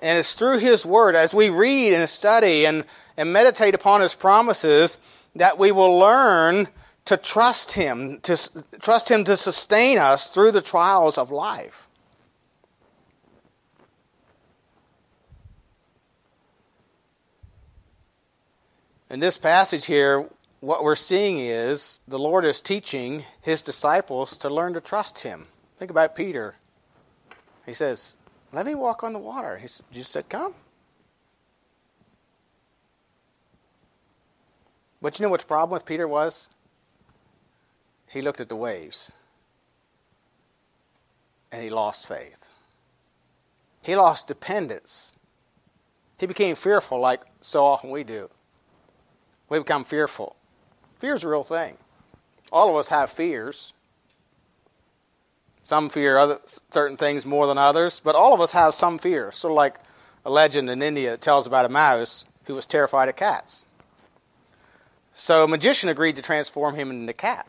And 0.00 0.18
it's 0.18 0.34
through 0.34 0.58
his 0.58 0.84
word, 0.86 1.14
as 1.14 1.34
we 1.34 1.50
read 1.50 1.92
and 1.92 2.08
study 2.08 2.64
and, 2.64 2.84
and 3.16 3.32
meditate 3.32 3.74
upon 3.74 4.00
his 4.00 4.14
promises, 4.14 4.98
that 5.36 5.58
we 5.58 5.72
will 5.72 5.98
learn 5.98 6.68
to 7.04 7.16
trust 7.16 7.72
Him, 7.72 8.20
to 8.20 8.38
trust 8.80 9.10
Him 9.10 9.24
to 9.24 9.36
sustain 9.36 9.98
us 9.98 10.28
through 10.28 10.52
the 10.52 10.62
trials 10.62 11.18
of 11.18 11.30
life. 11.30 11.88
In 19.10 19.20
this 19.20 19.36
passage 19.36 19.84
here, 19.84 20.26
what 20.60 20.84
we're 20.84 20.96
seeing 20.96 21.38
is 21.38 22.00
the 22.08 22.18
Lord 22.18 22.44
is 22.44 22.60
teaching 22.60 23.24
His 23.42 23.60
disciples 23.60 24.38
to 24.38 24.48
learn 24.48 24.72
to 24.74 24.80
trust 24.80 25.18
Him. 25.18 25.48
Think 25.78 25.90
about 25.90 26.16
Peter. 26.16 26.54
He 27.66 27.74
says, 27.74 28.16
Let 28.52 28.64
me 28.64 28.74
walk 28.74 29.02
on 29.02 29.12
the 29.12 29.18
water. 29.18 29.58
He 29.58 29.66
just 29.66 30.10
said, 30.10 30.28
Come. 30.28 30.54
But 35.02 35.18
you 35.18 35.24
know 35.24 35.30
what 35.30 35.40
the 35.40 35.46
problem 35.46 35.74
with 35.74 35.84
Peter 35.84 36.06
was? 36.06 36.48
He 38.12 38.20
looked 38.20 38.40
at 38.40 38.48
the 38.50 38.56
waves 38.56 39.10
and 41.50 41.62
he 41.62 41.70
lost 41.70 42.06
faith. 42.06 42.48
He 43.80 43.96
lost 43.96 44.28
dependence. 44.28 45.14
He 46.18 46.26
became 46.26 46.54
fearful, 46.54 47.00
like 47.00 47.22
so 47.40 47.64
often 47.64 47.90
we 47.90 48.04
do. 48.04 48.28
We 49.48 49.58
become 49.58 49.84
fearful. 49.84 50.36
Fear 50.98 51.14
is 51.14 51.24
a 51.24 51.28
real 51.28 51.42
thing. 51.42 51.78
All 52.52 52.70
of 52.70 52.76
us 52.76 52.90
have 52.90 53.10
fears. 53.10 53.72
Some 55.64 55.88
fear 55.88 56.18
other, 56.18 56.38
certain 56.46 56.96
things 56.96 57.24
more 57.24 57.46
than 57.46 57.58
others, 57.58 58.00
but 58.00 58.14
all 58.14 58.34
of 58.34 58.40
us 58.40 58.52
have 58.52 58.74
some 58.74 58.98
fear. 58.98 59.32
Sort 59.32 59.52
of 59.52 59.56
like 59.56 59.78
a 60.24 60.30
legend 60.30 60.68
in 60.68 60.82
India 60.82 61.12
that 61.12 61.20
tells 61.22 61.46
about 61.46 61.64
a 61.64 61.70
mouse 61.70 62.26
who 62.44 62.54
was 62.54 62.66
terrified 62.66 63.08
of 63.08 63.16
cats. 63.16 63.64
So 65.14 65.44
a 65.44 65.48
magician 65.48 65.88
agreed 65.88 66.16
to 66.16 66.22
transform 66.22 66.74
him 66.74 66.90
into 66.90 67.10
a 67.10 67.14
cat. 67.14 67.46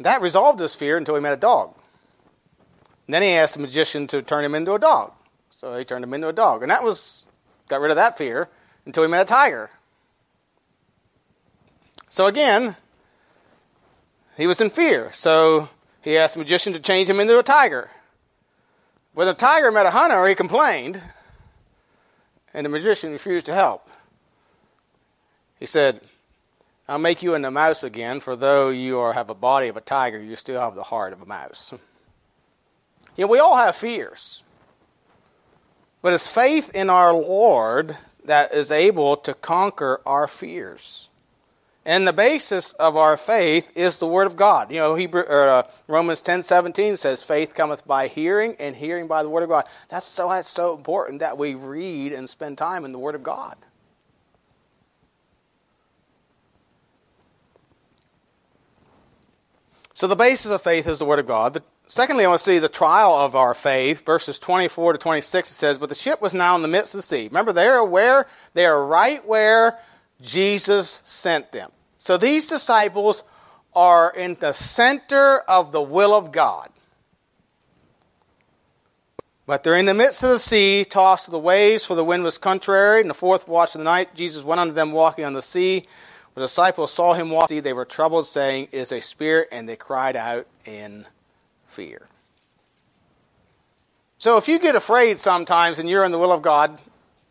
That 0.00 0.22
resolved 0.22 0.60
his 0.60 0.74
fear 0.74 0.96
until 0.96 1.14
he 1.14 1.20
met 1.20 1.34
a 1.34 1.36
dog. 1.36 1.74
And 3.06 3.14
then 3.14 3.22
he 3.22 3.30
asked 3.30 3.54
the 3.54 3.60
magician 3.60 4.06
to 4.08 4.22
turn 4.22 4.44
him 4.44 4.54
into 4.54 4.72
a 4.72 4.78
dog. 4.78 5.12
So 5.50 5.76
he 5.76 5.84
turned 5.84 6.04
him 6.04 6.14
into 6.14 6.28
a 6.28 6.32
dog. 6.32 6.62
And 6.62 6.70
that 6.70 6.82
was, 6.82 7.26
got 7.68 7.80
rid 7.80 7.90
of 7.90 7.96
that 7.96 8.16
fear 8.16 8.48
until 8.86 9.02
he 9.02 9.10
met 9.10 9.20
a 9.20 9.24
tiger. 9.26 9.70
So 12.08 12.26
again, 12.26 12.76
he 14.36 14.46
was 14.46 14.60
in 14.60 14.70
fear. 14.70 15.10
So 15.12 15.68
he 16.00 16.16
asked 16.16 16.34
the 16.34 16.40
magician 16.40 16.72
to 16.72 16.80
change 16.80 17.10
him 17.10 17.20
into 17.20 17.38
a 17.38 17.42
tiger. 17.42 17.90
When 19.12 19.26
the 19.26 19.34
tiger 19.34 19.70
met 19.70 19.86
a 19.86 19.90
hunter, 19.90 20.26
he 20.26 20.34
complained, 20.34 21.02
and 22.54 22.64
the 22.64 22.70
magician 22.70 23.12
refused 23.12 23.46
to 23.46 23.54
help. 23.54 23.88
He 25.58 25.66
said, 25.66 26.00
I'll 26.90 26.98
make 26.98 27.22
you 27.22 27.36
into 27.36 27.46
a 27.46 27.52
mouse 27.52 27.84
again, 27.84 28.18
for 28.18 28.34
though 28.34 28.70
you 28.70 28.98
are, 28.98 29.12
have 29.12 29.30
a 29.30 29.34
body 29.34 29.68
of 29.68 29.76
a 29.76 29.80
tiger, 29.80 30.20
you 30.20 30.34
still 30.34 30.60
have 30.60 30.74
the 30.74 30.82
heart 30.82 31.12
of 31.12 31.22
a 31.22 31.26
mouse. 31.26 31.72
You 33.16 33.26
know, 33.26 33.32
we 33.32 33.38
all 33.38 33.56
have 33.56 33.76
fears. 33.76 34.44
But 36.00 36.14
it's 36.14 36.32
faith 36.32 36.70
in 36.74 36.88
our 36.88 37.12
Lord 37.12 37.98
that 38.24 38.54
is 38.54 38.70
able 38.70 39.16
to 39.18 39.34
conquer 39.34 40.00
our 40.06 40.26
fears. 40.26 41.10
And 41.84 42.06
the 42.06 42.14
basis 42.14 42.72
of 42.74 42.96
our 42.96 43.18
faith 43.18 43.68
is 43.74 43.98
the 43.98 44.06
Word 44.06 44.26
of 44.26 44.36
God. 44.36 44.70
You 44.70 44.78
know, 44.78 44.94
Hebrew, 44.94 45.22
uh, 45.22 45.64
Romans 45.86 46.22
ten 46.22 46.42
seventeen 46.42 46.96
says, 46.96 47.22
"Faith 47.22 47.52
cometh 47.52 47.86
by 47.86 48.06
hearing, 48.06 48.56
and 48.58 48.76
hearing 48.76 49.06
by 49.06 49.22
the 49.22 49.28
Word 49.28 49.42
of 49.42 49.50
God." 49.50 49.66
That's 49.88 50.06
so 50.06 50.30
that's 50.30 50.48
so 50.48 50.74
important 50.74 51.18
that 51.18 51.36
we 51.36 51.54
read 51.54 52.12
and 52.12 52.30
spend 52.30 52.56
time 52.56 52.84
in 52.84 52.92
the 52.92 52.98
Word 52.98 53.16
of 53.16 53.24
God. 53.24 53.56
So 60.00 60.06
the 60.06 60.16
basis 60.16 60.50
of 60.50 60.62
faith 60.62 60.86
is 60.86 60.98
the 60.98 61.04
Word 61.04 61.18
of 61.18 61.26
God. 61.26 61.52
The, 61.52 61.62
secondly, 61.86 62.24
I 62.24 62.28
want 62.28 62.38
to 62.38 62.44
see 62.46 62.58
the 62.58 62.70
trial 62.70 63.12
of 63.14 63.34
our 63.34 63.52
faith. 63.52 64.06
Verses 64.06 64.38
24 64.38 64.94
to 64.94 64.98
26, 64.98 65.50
it 65.50 65.52
says, 65.52 65.76
But 65.76 65.90
the 65.90 65.94
ship 65.94 66.22
was 66.22 66.32
now 66.32 66.56
in 66.56 66.62
the 66.62 66.68
midst 66.68 66.94
of 66.94 67.00
the 67.00 67.06
sea. 67.06 67.28
Remember, 67.28 67.52
they 67.52 67.66
are 67.66 67.84
where? 67.84 68.26
They 68.54 68.64
are 68.64 68.82
right 68.82 69.22
where 69.26 69.78
Jesus 70.22 71.02
sent 71.04 71.52
them. 71.52 71.70
So 71.98 72.16
these 72.16 72.46
disciples 72.46 73.24
are 73.74 74.10
in 74.16 74.38
the 74.40 74.54
center 74.54 75.40
of 75.46 75.70
the 75.70 75.82
will 75.82 76.14
of 76.14 76.32
God. 76.32 76.70
But 79.44 79.64
they're 79.64 79.76
in 79.76 79.84
the 79.84 79.92
midst 79.92 80.22
of 80.22 80.30
the 80.30 80.38
sea, 80.38 80.86
tossed 80.88 81.26
to 81.26 81.30
the 81.30 81.38
waves, 81.38 81.84
for 81.84 81.94
the 81.94 82.04
wind 82.04 82.24
was 82.24 82.38
contrary. 82.38 83.02
In 83.02 83.08
the 83.08 83.12
fourth 83.12 83.46
watch 83.46 83.74
of 83.74 83.80
the 83.80 83.84
night, 83.84 84.14
Jesus 84.14 84.44
went 84.44 84.62
unto 84.62 84.72
them 84.72 84.92
walking 84.92 85.26
on 85.26 85.34
the 85.34 85.42
sea. 85.42 85.86
The 86.40 86.46
disciples 86.46 86.90
saw 86.90 87.12
him 87.12 87.28
walk 87.28 87.50
they 87.50 87.74
were 87.74 87.84
troubled, 87.84 88.26
saying, 88.26 88.68
It 88.72 88.78
is 88.78 88.92
a 88.92 89.02
spirit, 89.02 89.48
and 89.52 89.68
they 89.68 89.76
cried 89.76 90.16
out 90.16 90.46
in 90.64 91.04
fear. 91.66 92.08
So 94.16 94.38
if 94.38 94.48
you 94.48 94.58
get 94.58 94.74
afraid 94.74 95.18
sometimes 95.18 95.78
and 95.78 95.86
you're 95.86 96.02
in 96.02 96.12
the 96.12 96.18
will 96.18 96.32
of 96.32 96.40
God, 96.40 96.78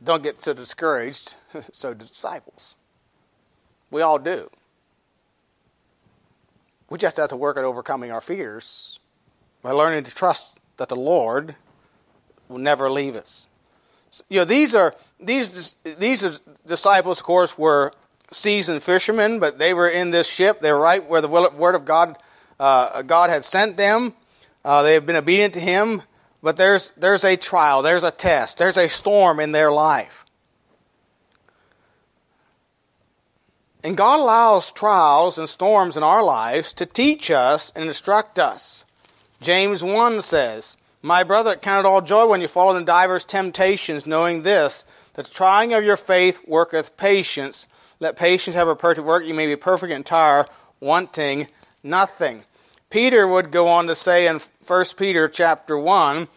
don't 0.04 0.22
get 0.22 0.44
so 0.44 0.54
discouraged. 0.54 1.34
so 1.72 1.96
do 1.96 2.06
disciples. 2.06 2.76
We 3.90 4.04
all 4.04 4.20
do. 4.20 4.52
We 6.92 7.00
just 7.00 7.18
have 7.18 7.30
to 7.30 7.36
work 7.36 7.58
at 7.58 7.64
overcoming 7.64 8.12
our 8.12 8.22
fears 8.22 9.00
by 9.64 9.72
learning 9.72 10.04
to 10.04 10.14
trust 10.14 10.60
that 10.78 10.88
the 10.88 10.96
Lord 10.96 11.56
will 12.48 12.60
never 12.60 12.92
leave 12.92 13.16
us. 13.16 13.48
So, 14.12 14.24
you 14.30 14.42
know, 14.42 14.46
these 14.46 14.76
are 14.76 14.94
these 15.20 15.74
these 15.98 16.40
disciples, 16.64 17.22
of 17.22 17.26
course, 17.26 17.58
were 17.58 17.92
seasoned 18.32 18.84
fishermen, 18.84 19.40
but 19.40 19.58
they 19.58 19.74
were 19.74 19.90
in 19.90 20.12
this 20.12 20.28
ship. 20.28 20.60
They 20.60 20.72
were 20.72 20.80
right 20.80 21.04
where 21.08 21.22
the 21.22 21.28
word 21.28 21.76
of 21.76 21.86
God 21.86 22.18
uh, 22.60 23.02
God 23.04 23.30
had 23.30 23.46
sent 23.46 23.78
them. 23.78 24.14
Uh, 24.66 24.84
they 24.84 24.94
have 24.94 25.06
been 25.06 25.16
obedient 25.16 25.54
to 25.54 25.60
Him, 25.60 26.04
but 26.44 26.58
there's 26.58 26.92
there's 26.92 27.24
a 27.24 27.38
trial, 27.38 27.82
there's 27.82 28.04
a 28.04 28.12
test, 28.12 28.58
there's 28.58 28.78
a 28.78 28.90
storm 28.90 29.40
in 29.40 29.52
their 29.52 29.72
life. 29.72 30.26
And 33.84 33.96
God 33.96 34.20
allows 34.20 34.72
trials 34.72 35.38
and 35.38 35.48
storms 35.48 35.96
in 35.96 36.04
our 36.04 36.22
lives 36.22 36.74
to 36.74 36.86
teach 36.86 37.32
us 37.32 37.72
and 37.76 37.86
instruct 37.86 38.38
us. 38.38 38.84
James 39.42 39.82
1 39.82 40.22
says, 40.22 40.76
My 41.02 41.24
brother, 41.24 41.56
count 41.56 41.86
it 41.86 41.88
all 41.88 42.02
joy 42.02 42.28
when 42.28 42.42
you 42.42 42.50
fall 42.50 42.76
into 42.76 42.86
divers 42.86 43.24
temptations, 43.24 44.06
knowing 44.06 44.44
this, 44.44 44.84
that 45.14 45.28
the 45.28 45.32
trying 45.32 45.74
of 45.74 45.86
your 45.86 45.96
faith 45.96 46.42
worketh 46.46 46.98
patience. 46.98 47.68
Let 48.00 48.16
patience 48.16 48.56
have 48.56 48.68
a 48.68 48.76
perfect 48.76 49.06
work, 49.06 49.26
you 49.26 49.34
may 49.34 49.48
be 49.48 49.56
perfect 49.56 49.92
and 49.92 50.00
entire, 50.00 50.46
wanting 50.80 51.48
nothing. 51.84 52.44
Peter 52.90 53.28
would 53.28 53.52
go 53.52 53.68
on 53.68 53.88
to 53.88 53.96
say 53.96 54.28
in 54.28 54.40
1 54.66 54.86
Peter 54.98 55.28
chapter 55.28 55.78
1, 55.78 56.28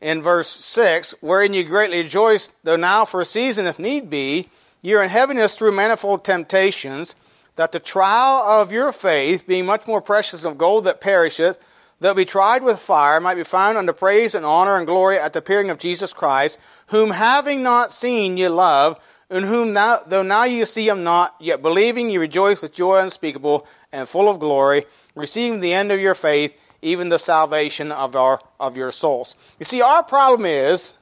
in 0.00 0.22
verse 0.22 0.48
6, 0.48 1.14
wherein 1.20 1.54
you 1.54 1.64
greatly 1.64 2.02
rejoice, 2.02 2.50
though 2.62 2.76
now 2.76 3.06
for 3.06 3.22
a 3.22 3.24
season, 3.24 3.66
if 3.66 3.78
need 3.78 4.10
be, 4.10 4.50
you 4.82 4.98
are 4.98 5.02
in 5.02 5.08
heaviness 5.08 5.56
through 5.56 5.72
manifold 5.72 6.22
temptations, 6.22 7.14
that 7.56 7.72
the 7.72 7.80
trial 7.80 8.42
of 8.60 8.70
your 8.70 8.92
faith, 8.92 9.46
being 9.46 9.64
much 9.64 9.86
more 9.86 10.02
precious 10.02 10.42
than 10.42 10.58
gold 10.58 10.84
that 10.84 11.00
perisheth, 11.00 11.58
though 12.00 12.12
be 12.12 12.26
tried 12.26 12.62
with 12.62 12.78
fire, 12.78 13.18
might 13.18 13.36
be 13.36 13.44
found 13.44 13.78
unto 13.78 13.94
praise 13.94 14.34
and 14.34 14.44
honor 14.44 14.76
and 14.76 14.86
glory 14.86 15.16
at 15.16 15.32
the 15.32 15.38
appearing 15.38 15.70
of 15.70 15.78
Jesus 15.78 16.12
Christ, 16.12 16.58
whom 16.88 17.10
having 17.12 17.62
not 17.62 17.90
seen 17.90 18.36
ye 18.36 18.48
love, 18.48 18.98
and 19.34 19.46
whom 19.46 19.72
now, 19.72 19.98
though 20.06 20.22
now 20.22 20.44
you 20.44 20.64
see 20.64 20.88
him 20.88 21.02
not, 21.02 21.34
yet 21.40 21.60
believing 21.60 22.08
you 22.08 22.20
rejoice 22.20 22.62
with 22.62 22.72
joy 22.72 23.00
unspeakable 23.00 23.66
and 23.90 24.08
full 24.08 24.28
of 24.28 24.38
glory, 24.38 24.86
receiving 25.16 25.58
the 25.58 25.72
end 25.72 25.90
of 25.90 25.98
your 25.98 26.14
faith, 26.14 26.54
even 26.82 27.08
the 27.08 27.18
salvation 27.18 27.90
of 27.90 28.14
our 28.14 28.40
of 28.60 28.76
your 28.76 28.92
souls. 28.92 29.34
You 29.58 29.64
see, 29.64 29.82
our 29.82 30.04
problem 30.04 30.46
is 30.46 30.94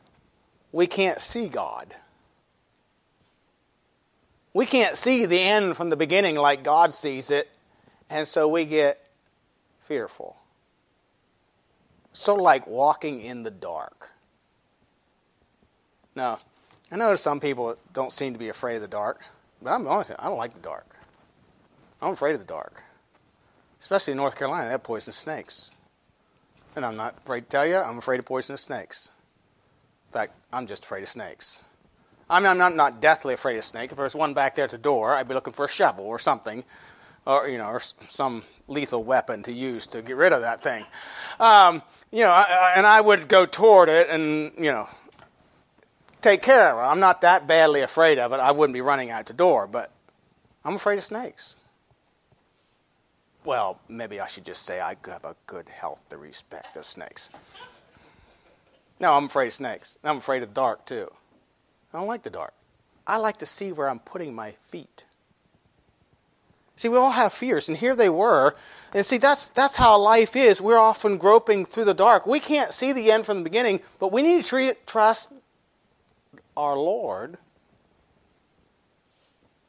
we 0.72 0.86
can't 0.86 1.20
see 1.20 1.48
God. 1.48 1.94
We 4.54 4.64
can't 4.64 4.96
see 4.96 5.26
the 5.26 5.40
end 5.40 5.76
from 5.76 5.90
the 5.90 5.96
beginning 5.96 6.36
like 6.36 6.64
God 6.64 6.94
sees 6.94 7.30
it, 7.30 7.50
and 8.08 8.26
so 8.26 8.48
we 8.48 8.64
get 8.64 9.04
fearful. 9.84 10.36
So, 12.14 12.34
like 12.34 12.66
walking 12.66 13.20
in 13.20 13.42
the 13.42 13.50
dark. 13.50 14.10
Now, 16.14 16.38
I 16.92 16.96
know 16.96 17.16
some 17.16 17.40
people 17.40 17.76
don't 17.94 18.12
seem 18.12 18.34
to 18.34 18.38
be 18.38 18.50
afraid 18.50 18.76
of 18.76 18.82
the 18.82 18.88
dark, 18.88 19.22
but 19.62 19.72
I'm 19.72 19.88
honest, 19.88 20.12
I 20.18 20.24
don't 20.24 20.36
like 20.36 20.52
the 20.52 20.60
dark. 20.60 20.84
I'm 22.02 22.12
afraid 22.12 22.34
of 22.34 22.40
the 22.40 22.46
dark. 22.46 22.84
Especially 23.80 24.10
in 24.10 24.18
North 24.18 24.36
Carolina, 24.36 24.66
they 24.66 24.72
have 24.72 24.82
poisonous 24.82 25.16
snakes. 25.16 25.70
And 26.76 26.84
I'm 26.84 26.96
not 26.96 27.16
afraid 27.16 27.44
to 27.44 27.46
tell 27.46 27.66
you, 27.66 27.76
I'm 27.76 27.96
afraid 27.96 28.20
of 28.20 28.26
poisonous 28.26 28.60
snakes. 28.60 29.10
In 30.10 30.12
fact, 30.12 30.34
I'm 30.52 30.66
just 30.66 30.84
afraid 30.84 31.02
of 31.02 31.08
snakes. 31.08 31.60
I 32.28 32.40
mean, 32.40 32.48
I'm 32.48 32.58
not, 32.58 32.76
not 32.76 33.00
deathly 33.00 33.32
afraid 33.32 33.56
of 33.56 33.64
snake. 33.64 33.90
If 33.90 33.96
there 33.96 34.04
was 34.04 34.14
one 34.14 34.34
back 34.34 34.54
there 34.54 34.64
at 34.64 34.70
the 34.70 34.78
door, 34.78 35.14
I'd 35.14 35.28
be 35.28 35.34
looking 35.34 35.54
for 35.54 35.64
a 35.64 35.68
shovel 35.68 36.04
or 36.04 36.18
something, 36.18 36.62
or 37.26 37.48
you 37.48 37.56
know, 37.56 37.68
or 37.68 37.80
some 37.80 38.42
lethal 38.68 39.02
weapon 39.02 39.42
to 39.44 39.52
use 39.52 39.86
to 39.88 40.02
get 40.02 40.16
rid 40.16 40.32
of 40.32 40.42
that 40.42 40.62
thing. 40.62 40.84
Um, 41.40 41.82
you 42.10 42.20
know, 42.20 42.30
I, 42.30 42.74
and 42.76 42.86
I 42.86 43.00
would 43.00 43.28
go 43.28 43.46
toward 43.46 43.88
it 43.88 44.08
and 44.10 44.52
you 44.58 44.70
know 44.72 44.88
take 46.22 46.42
care 46.42 46.72
of 46.72 46.78
it. 46.78 46.90
I'm 46.90 47.00
not 47.00 47.20
that 47.22 47.46
badly 47.46 47.82
afraid 47.82 48.18
of 48.18 48.32
it. 48.32 48.40
I 48.40 48.52
wouldn't 48.52 48.74
be 48.74 48.80
running 48.80 49.10
out 49.10 49.26
the 49.26 49.32
door, 49.32 49.66
but 49.66 49.90
I'm 50.64 50.74
afraid 50.76 50.98
of 50.98 51.04
snakes. 51.04 51.56
Well, 53.44 53.80
maybe 53.88 54.20
I 54.20 54.28
should 54.28 54.44
just 54.44 54.64
say 54.64 54.80
I 54.80 54.96
have 55.06 55.24
a 55.24 55.36
good 55.46 55.68
health 55.68 56.00
to 56.10 56.16
respect 56.16 56.76
of 56.76 56.86
snakes. 56.86 57.30
No, 59.00 59.14
I'm 59.14 59.24
afraid 59.24 59.48
of 59.48 59.54
snakes. 59.54 59.98
I'm 60.04 60.18
afraid 60.18 60.44
of 60.44 60.54
dark 60.54 60.86
too. 60.86 61.10
I 61.92 61.98
don't 61.98 62.06
like 62.06 62.22
the 62.22 62.30
dark. 62.30 62.54
I 63.06 63.16
like 63.16 63.38
to 63.38 63.46
see 63.46 63.72
where 63.72 63.88
I'm 63.88 63.98
putting 63.98 64.32
my 64.32 64.52
feet. 64.68 65.04
See, 66.76 66.88
we 66.88 66.96
all 66.96 67.10
have 67.10 67.32
fears, 67.32 67.68
and 67.68 67.76
here 67.76 67.94
they 67.94 68.08
were. 68.08 68.54
And 68.94 69.04
see, 69.04 69.18
that's, 69.18 69.48
that's 69.48 69.76
how 69.76 69.98
life 69.98 70.34
is. 70.36 70.60
We're 70.60 70.78
often 70.78 71.18
groping 71.18 71.66
through 71.66 71.84
the 71.84 71.94
dark. 71.94 72.26
We 72.26 72.40
can't 72.40 72.72
see 72.72 72.92
the 72.92 73.10
end 73.10 73.26
from 73.26 73.38
the 73.38 73.44
beginning, 73.44 73.80
but 73.98 74.12
we 74.12 74.22
need 74.22 74.44
to 74.44 74.76
trust 74.86 75.32
our 76.56 76.76
Lord 76.76 77.38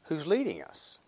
who's 0.04 0.26
leading 0.26 0.62
us. 0.62 0.98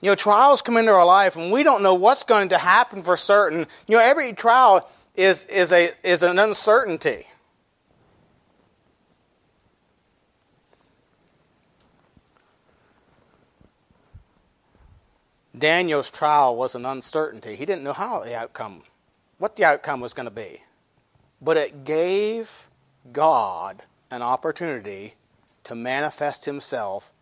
You 0.00 0.10
know, 0.10 0.14
trials 0.14 0.62
come 0.62 0.76
into 0.76 0.92
our 0.92 1.06
life, 1.06 1.36
and 1.36 1.50
we 1.50 1.62
don't 1.62 1.82
know 1.82 1.94
what's 1.94 2.22
going 2.22 2.50
to 2.50 2.58
happen 2.58 3.02
for 3.02 3.16
certain. 3.16 3.66
You 3.88 3.96
know, 3.96 4.02
every 4.02 4.32
trial 4.34 4.88
is, 5.14 5.44
is, 5.44 5.72
a, 5.72 5.90
is 6.04 6.22
an 6.22 6.38
uncertainty. 6.38 7.26
Daniel's 15.58 16.10
trial 16.10 16.54
was 16.54 16.74
an 16.74 16.84
uncertainty. 16.84 17.56
He 17.56 17.64
didn't 17.64 17.82
know 17.82 17.94
how 17.94 18.20
the 18.20 18.36
outcome, 18.36 18.82
what 19.38 19.56
the 19.56 19.64
outcome 19.64 20.00
was 20.00 20.12
going 20.12 20.26
to 20.26 20.30
be. 20.30 20.60
But 21.40 21.56
it 21.56 21.84
gave 21.84 22.70
God 23.12 23.82
an 24.10 24.22
opportunity 24.22 25.14
to 25.64 25.74
manifest 25.74 26.44
himself 26.44 27.12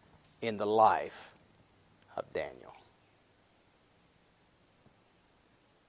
in 0.41 0.59
the 0.59 0.67
life 0.67 1.35
of 2.17 2.31
Daniel. 2.33 2.75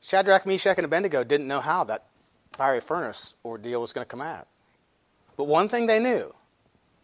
Shadrach, 0.01 0.45
Meshach, 0.45 0.77
and 0.77 0.85
Abednego 0.85 1.23
didn't 1.23 1.47
know 1.47 1.61
how 1.61 1.83
that 1.85 2.05
fiery 2.53 2.79
furnace 2.79 3.35
ordeal 3.43 3.81
was 3.81 3.91
going 3.91 4.05
to 4.05 4.09
come 4.09 4.21
out. 4.21 4.47
But 5.35 5.45
one 5.45 5.67
thing 5.67 5.87
they 5.87 5.99
knew 5.99 6.33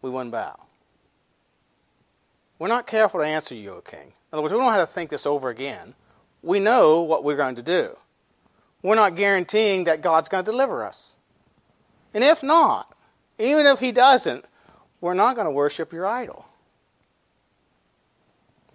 we 0.00 0.10
wouldn't 0.10 0.32
bow. 0.32 0.58
We're 2.58 2.68
not 2.68 2.86
careful 2.86 3.20
to 3.20 3.26
answer 3.26 3.54
you, 3.54 3.72
O 3.72 3.80
king. 3.80 4.00
In 4.00 4.12
other 4.32 4.42
words, 4.42 4.54
we 4.54 4.60
don't 4.60 4.72
have 4.72 4.88
to 4.88 4.94
think 4.94 5.10
this 5.10 5.26
over 5.26 5.48
again. 5.48 5.94
We 6.42 6.60
know 6.60 7.02
what 7.02 7.24
we're 7.24 7.36
going 7.36 7.56
to 7.56 7.62
do. 7.62 7.96
We're 8.82 8.96
not 8.96 9.14
guaranteeing 9.14 9.84
that 9.84 10.02
God's 10.02 10.28
going 10.28 10.44
to 10.44 10.50
deliver 10.50 10.84
us. 10.84 11.14
And 12.14 12.24
if 12.24 12.42
not, 12.42 12.94
even 13.38 13.66
if 13.66 13.78
He 13.78 13.92
doesn't, 13.92 14.44
we're 15.00 15.14
not 15.14 15.36
going 15.36 15.46
to 15.46 15.52
worship 15.52 15.92
your 15.92 16.06
idol. 16.06 16.46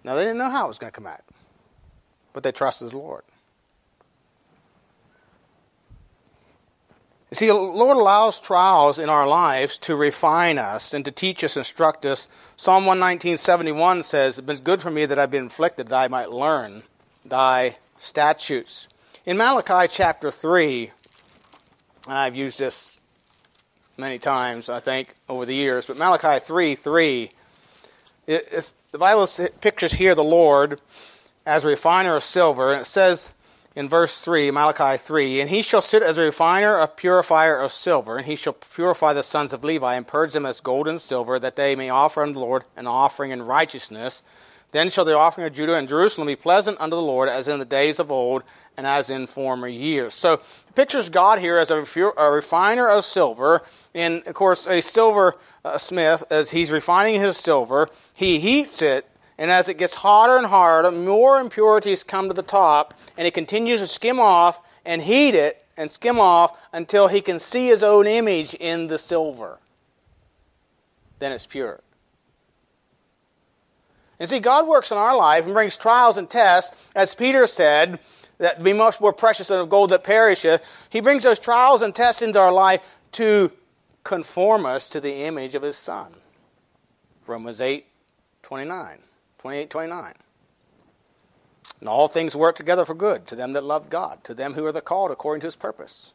Now, 0.04 0.14
they 0.14 0.22
didn't 0.22 0.38
know 0.38 0.50
how 0.50 0.64
it 0.64 0.68
was 0.68 0.78
going 0.78 0.90
to 0.90 0.94
come 0.94 1.06
out, 1.06 1.20
but 2.32 2.42
they 2.42 2.52
trusted 2.52 2.90
the 2.90 2.96
Lord. 2.96 3.22
You 7.30 7.34
see, 7.34 7.46
the 7.48 7.54
Lord 7.54 7.98
allows 7.98 8.40
trials 8.40 8.98
in 8.98 9.10
our 9.10 9.26
lives 9.26 9.76
to 9.78 9.94
refine 9.96 10.56
us 10.56 10.94
and 10.94 11.04
to 11.04 11.10
teach 11.10 11.44
us, 11.44 11.58
instruct 11.58 12.06
us. 12.06 12.26
Psalm 12.56 12.84
119.71 12.84 14.02
says, 14.02 14.38
It's 14.38 14.46
been 14.46 14.56
good 14.58 14.80
for 14.80 14.90
me 14.90 15.04
that 15.04 15.18
I've 15.18 15.30
been 15.30 15.46
afflicted, 15.46 15.88
that 15.88 16.04
I 16.04 16.08
might 16.08 16.30
learn 16.30 16.84
thy 17.26 17.76
statutes. 17.98 18.88
In 19.28 19.36
Malachi 19.36 19.92
chapter 19.92 20.30
3, 20.30 20.90
and 22.06 22.14
I've 22.14 22.34
used 22.34 22.58
this 22.58 22.98
many 23.98 24.18
times, 24.18 24.70
I 24.70 24.80
think, 24.80 25.16
over 25.28 25.44
the 25.44 25.54
years, 25.54 25.86
but 25.86 25.98
Malachi 25.98 26.42
3 26.42 26.74
3, 26.74 27.30
it, 28.26 28.72
the 28.90 28.96
Bible 28.96 29.28
pictures 29.60 29.92
here 29.92 30.14
the 30.14 30.24
Lord 30.24 30.80
as 31.44 31.66
a 31.66 31.68
refiner 31.68 32.16
of 32.16 32.24
silver, 32.24 32.72
and 32.72 32.80
it 32.80 32.86
says, 32.86 33.32
in 33.76 33.86
verse 33.86 34.22
3, 34.22 34.50
Malachi 34.50 34.96
3, 34.96 35.42
And 35.42 35.50
he 35.50 35.60
shall 35.60 35.82
sit 35.82 36.02
as 36.02 36.16
a 36.16 36.22
refiner, 36.22 36.78
a 36.78 36.88
purifier 36.88 37.60
of 37.60 37.70
silver, 37.70 38.16
and 38.16 38.24
he 38.24 38.34
shall 38.34 38.54
purify 38.54 39.12
the 39.12 39.22
sons 39.22 39.52
of 39.52 39.62
Levi, 39.62 39.94
and 39.94 40.08
purge 40.08 40.32
them 40.32 40.46
as 40.46 40.60
gold 40.60 40.88
and 40.88 40.98
silver, 40.98 41.38
that 41.38 41.54
they 41.54 41.76
may 41.76 41.90
offer 41.90 42.22
unto 42.22 42.32
the 42.32 42.40
Lord 42.40 42.64
an 42.78 42.86
offering 42.86 43.32
in 43.32 43.42
righteousness. 43.42 44.22
Then 44.72 44.88
shall 44.88 45.04
the 45.04 45.18
offering 45.18 45.46
of 45.46 45.52
Judah 45.52 45.74
and 45.74 45.86
Jerusalem 45.86 46.28
be 46.28 46.36
pleasant 46.36 46.80
unto 46.80 46.96
the 46.96 47.02
Lord, 47.02 47.28
as 47.28 47.46
in 47.46 47.58
the 47.58 47.66
days 47.66 47.98
of 47.98 48.10
old 48.10 48.42
and 48.78 48.86
as 48.86 49.10
in 49.10 49.26
former 49.26 49.66
years. 49.66 50.14
So, 50.14 50.40
pictures 50.76 51.08
God 51.10 51.40
here 51.40 51.58
as 51.58 51.72
a, 51.72 51.84
a 52.16 52.30
refiner 52.30 52.88
of 52.88 53.04
silver, 53.04 53.62
and 53.92 54.24
of 54.26 54.34
course, 54.34 54.68
a 54.68 54.80
silver 54.80 55.36
uh, 55.64 55.76
smith, 55.76 56.22
as 56.30 56.52
he's 56.52 56.70
refining 56.70 57.20
his 57.20 57.36
silver, 57.36 57.90
he 58.14 58.38
heats 58.38 58.80
it, 58.80 59.04
and 59.36 59.50
as 59.50 59.68
it 59.68 59.78
gets 59.78 59.96
hotter 59.96 60.36
and 60.36 60.46
hotter, 60.46 60.92
more 60.92 61.40
impurities 61.40 62.04
come 62.04 62.28
to 62.28 62.34
the 62.34 62.42
top, 62.42 62.94
and 63.16 63.24
he 63.24 63.32
continues 63.32 63.80
to 63.80 63.88
skim 63.88 64.20
off 64.20 64.60
and 64.84 65.02
heat 65.02 65.34
it 65.34 65.64
and 65.76 65.90
skim 65.90 66.20
off 66.20 66.56
until 66.72 67.08
he 67.08 67.20
can 67.20 67.40
see 67.40 67.66
his 67.66 67.82
own 67.82 68.06
image 68.06 68.54
in 68.54 68.86
the 68.86 68.98
silver. 68.98 69.58
Then 71.18 71.32
it's 71.32 71.46
pure. 71.46 71.80
And 74.20 74.28
see, 74.28 74.38
God 74.38 74.68
works 74.68 74.92
in 74.92 74.98
our 74.98 75.16
life 75.16 75.44
and 75.44 75.54
brings 75.54 75.76
trials 75.76 76.16
and 76.16 76.30
tests, 76.30 76.76
as 76.94 77.14
Peter 77.14 77.46
said, 77.48 77.98
that 78.38 78.62
be 78.62 78.72
much 78.72 79.00
more 79.00 79.12
precious 79.12 79.48
than 79.48 79.60
of 79.60 79.68
gold 79.68 79.90
that 79.90 80.04
perisheth. 80.04 80.62
He 80.90 81.00
brings 81.00 81.24
those 81.24 81.38
trials 81.38 81.82
and 81.82 81.94
tests 81.94 82.22
into 82.22 82.38
our 82.38 82.52
life 82.52 82.80
to 83.12 83.52
conform 84.04 84.64
us 84.64 84.88
to 84.90 85.00
the 85.00 85.24
image 85.24 85.54
of 85.54 85.62
his 85.62 85.76
Son. 85.76 86.14
Romans 87.26 87.60
8, 87.60 87.84
29, 88.42 88.98
28, 89.38 89.70
29. 89.70 90.14
And 91.80 91.88
all 91.88 92.08
things 92.08 92.34
work 92.34 92.56
together 92.56 92.84
for 92.84 92.94
good 92.94 93.26
to 93.26 93.36
them 93.36 93.52
that 93.52 93.64
love 93.64 93.90
God, 93.90 94.24
to 94.24 94.34
them 94.34 94.54
who 94.54 94.64
are 94.66 94.72
the 94.72 94.80
called 94.80 95.10
according 95.10 95.42
to 95.42 95.46
his 95.46 95.56
purpose. 95.56 96.12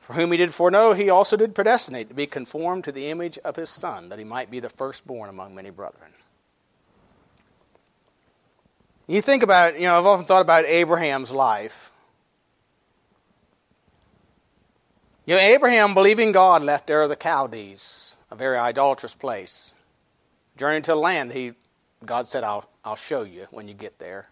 For 0.00 0.14
whom 0.14 0.30
he 0.30 0.38
did 0.38 0.54
foreknow, 0.54 0.92
he 0.92 1.10
also 1.10 1.36
did 1.36 1.54
predestinate 1.54 2.08
to 2.08 2.14
be 2.14 2.26
conformed 2.26 2.84
to 2.84 2.92
the 2.92 3.08
image 3.08 3.38
of 3.38 3.56
his 3.56 3.70
Son, 3.70 4.08
that 4.08 4.18
he 4.18 4.24
might 4.24 4.50
be 4.50 4.60
the 4.60 4.68
firstborn 4.68 5.28
among 5.28 5.54
many 5.54 5.70
brethren. 5.70 6.12
You 9.06 9.20
think 9.20 9.42
about, 9.42 9.74
you 9.74 9.86
know, 9.86 9.98
I've 9.98 10.06
often 10.06 10.26
thought 10.26 10.40
about 10.40 10.64
Abraham's 10.64 11.30
life. 11.30 11.90
You 15.24 15.34
know, 15.34 15.40
Abraham, 15.40 15.94
believing 15.94 16.32
God, 16.32 16.62
left 16.62 16.90
Ur 16.90 17.06
the 17.08 17.16
Chaldees, 17.20 18.16
a 18.30 18.36
very 18.36 18.56
idolatrous 18.56 19.14
place. 19.14 19.72
Journeyed 20.56 20.84
to 20.84 20.94
land 20.94 21.32
he, 21.32 21.52
God 22.04 22.28
said, 22.28 22.44
I'll, 22.44 22.68
I'll 22.84 22.96
show 22.96 23.22
you 23.22 23.46
when 23.50 23.68
you 23.68 23.74
get 23.74 23.98
there. 23.98 24.28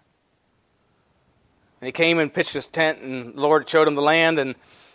And 1.80 1.86
he 1.86 1.92
came 1.92 2.18
and 2.18 2.32
pitched 2.32 2.54
his 2.54 2.66
tent, 2.66 3.00
and 3.00 3.34
the 3.34 3.40
Lord 3.40 3.68
showed 3.68 3.86
him 3.86 3.94
the 3.94 4.02
land, 4.02 4.38
and 4.38 4.54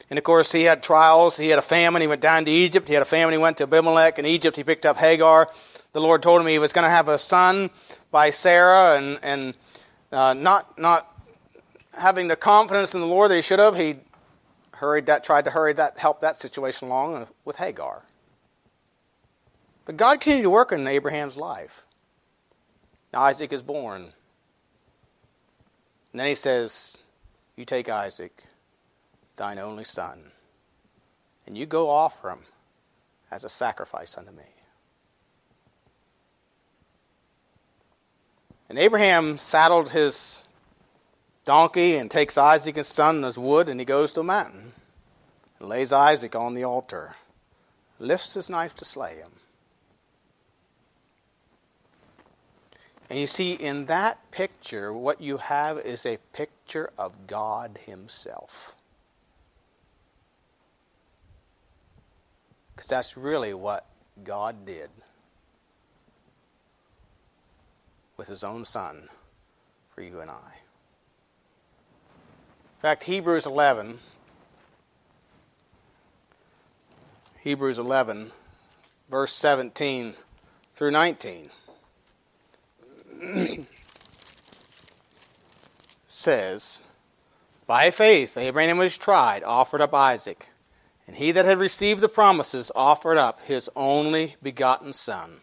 and 0.10 0.18
of 0.18 0.24
course, 0.24 0.52
he 0.52 0.64
had 0.64 0.82
trials. 0.82 1.38
He 1.38 1.50
had 1.50 1.60
a 1.60 1.64
famine. 1.64 2.02
He 2.02 2.08
went 2.08 2.22
down 2.22 2.46
to 2.46 2.52
Egypt. 2.52 2.88
He 2.88 2.96
had 2.96 3.04
a 3.04 3.06
famine. 3.06 3.32
He 3.32 3.38
went 3.38 3.58
to 3.58 3.64
Abimelech. 3.64 4.18
In 4.18 4.26
Egypt, 4.26 4.58
he 4.58 4.64
picked 4.64 4.86
up 4.86 4.98
Hagar. 4.98 5.50
The 5.94 6.02
Lord 6.02 6.24
told 6.24 6.42
him 6.42 6.48
he 6.48 6.58
was 6.58 6.74
going 6.74 6.84
to 6.86 6.90
have 6.90 7.08
a 7.08 7.18
son 7.18 7.70
by 8.10 8.32
Sarah, 8.32 8.98
and, 8.98 9.20
and 9.22 9.54
uh, 10.12 10.34
not, 10.34 10.78
not 10.80 11.08
having 11.98 12.28
the 12.28 12.36
confidence 12.36 12.94
in 12.94 13.02
the 13.02 13.08
Lord 13.08 13.32
that 13.32 13.36
he 13.36 13.42
should 13.42 13.60
have, 13.60 13.76
he 13.76 13.98
hurried 14.76 15.08
that, 15.08 15.24
tried 15.24 15.46
to 15.46 15.52
hurry 15.52 15.74
that, 15.74 15.98
help 15.98 16.22
that 16.22 16.38
situation 16.38 16.88
along 16.88 17.28
with 17.46 17.58
Hagar. 17.58 18.04
But 19.86 19.98
God 19.98 20.22
continued 20.22 20.44
to 20.44 20.50
work 20.50 20.72
in 20.72 20.88
Abraham's 20.88 21.36
life. 21.36 21.84
Now 23.12 23.22
Isaac 23.22 23.52
is 23.52 23.62
born. 23.62 24.14
And 26.12 26.20
then 26.20 26.28
he 26.28 26.36
says, 26.36 26.98
You 27.56 27.66
take 27.66 27.90
Isaac 27.90 28.44
thine 29.36 29.58
only 29.58 29.84
Son, 29.84 30.32
and 31.48 31.58
you 31.58 31.66
go 31.66 31.90
offer 31.90 32.30
him 32.30 32.40
as 33.32 33.44
a 33.44 33.50
sacrifice 33.50 34.18
unto 34.18 34.32
me. 34.32 34.44
And 38.70 38.78
Abraham 38.78 39.40
saddled 39.40 39.90
his 39.90 40.44
donkey 41.44 41.96
and 41.96 42.10
takes 42.10 42.38
Isaac 42.38 42.76
his 42.76 42.88
son 42.88 43.26
as 43.26 43.38
wood, 43.38 43.68
and 43.68 43.80
he 43.80 43.86
goes 43.86 44.14
to 44.14 44.20
a 44.20 44.24
mountain 44.24 44.74
and 45.60 45.68
lays 45.68 45.92
Isaac 45.92 46.36
on 46.36 46.54
the 46.54 46.64
altar, 46.64 47.16
lifts 47.98 48.36
his 48.36 48.50
knife 48.50 48.76
to 48.76 48.86
slay 48.86 49.16
him. 49.16 49.32
And 53.10 53.20
you 53.20 53.26
see, 53.26 53.54
in 53.54 53.88
that 53.88 54.30
picture, 54.30 54.94
what 54.94 55.20
you 55.20 55.38
have 55.38 55.80
is 55.80 56.06
a 56.06 56.20
picture 56.32 56.92
of 56.96 57.26
God 57.26 57.80
Himself. 57.88 58.76
Because 62.76 62.88
that's 62.88 63.18
really 63.18 63.52
what 63.56 63.88
God 64.24 64.64
did 64.64 64.92
with 68.20 68.28
His 68.28 68.44
own 68.44 68.66
Son 68.66 69.08
for 69.96 70.02
you 70.02 70.20
and 70.20 70.30
I. 70.30 70.60
In 72.78 72.82
fact, 72.82 73.06
Hebrews 73.06 73.46
11, 73.46 74.00
Hebrews 77.40 77.80
11, 77.80 78.32
verse 79.10 79.34
17 79.34 80.16
through 80.74 80.92
19, 80.92 81.50
says, 86.10 86.82
By 87.66 87.90
faith 87.90 88.38
Abraham 88.38 88.78
was 88.78 88.98
tried, 88.98 89.44
offered 89.44 89.80
up 89.80 89.94
Isaac. 89.94 90.50
And 91.08 91.16
he 91.16 91.32
that 91.32 91.46
had 91.46 91.58
received 91.58 92.02
the 92.02 92.10
promises 92.10 92.70
offered 92.76 93.18
up 93.18 93.40
his 93.46 93.70
only 93.78 94.36
begotten 94.44 94.92
Son, 94.92 95.40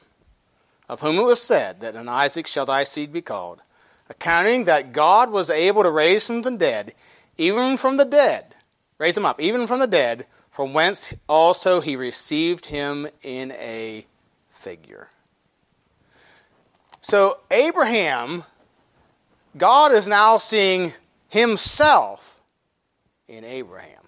of 0.89 1.01
whom 1.01 1.19
it 1.19 1.25
was 1.25 1.43
said, 1.43 1.81
That 1.81 1.95
in 1.95 2.09
Isaac 2.09 2.47
shall 2.47 2.67
thy 2.67 2.85
seed 2.85 3.13
be 3.13 3.23
called, 3.23 3.63
accounting 4.09 4.65
that 4.65 4.93
God 4.93 5.31
was 5.31 5.51
able 5.51 5.83
to 5.83 5.91
raise 5.91 6.27
from 6.27 6.43
the 6.43 6.57
dead, 6.57 6.95
even 7.37 7.77
from 7.77 7.97
the 7.97 8.05
dead, 8.05 8.55
raise 8.99 9.17
him 9.17 9.27
up, 9.27 9.41
even 9.41 9.67
from 9.67 9.81
the 9.81 9.87
dead, 9.87 10.27
from 10.51 10.73
whence 10.73 11.13
also 11.29 11.81
he 11.81 11.97
received 11.97 12.67
him 12.67 13.07
in 13.23 13.53
a 13.53 14.07
figure. 14.51 15.09
So, 17.03 17.39
Abraham, 17.51 18.45
God 19.57 19.93
is 19.93 20.09
now 20.09 20.39
seeing 20.39 20.93
himself 21.29 22.41
in 23.29 23.45
Abraham. 23.45 24.06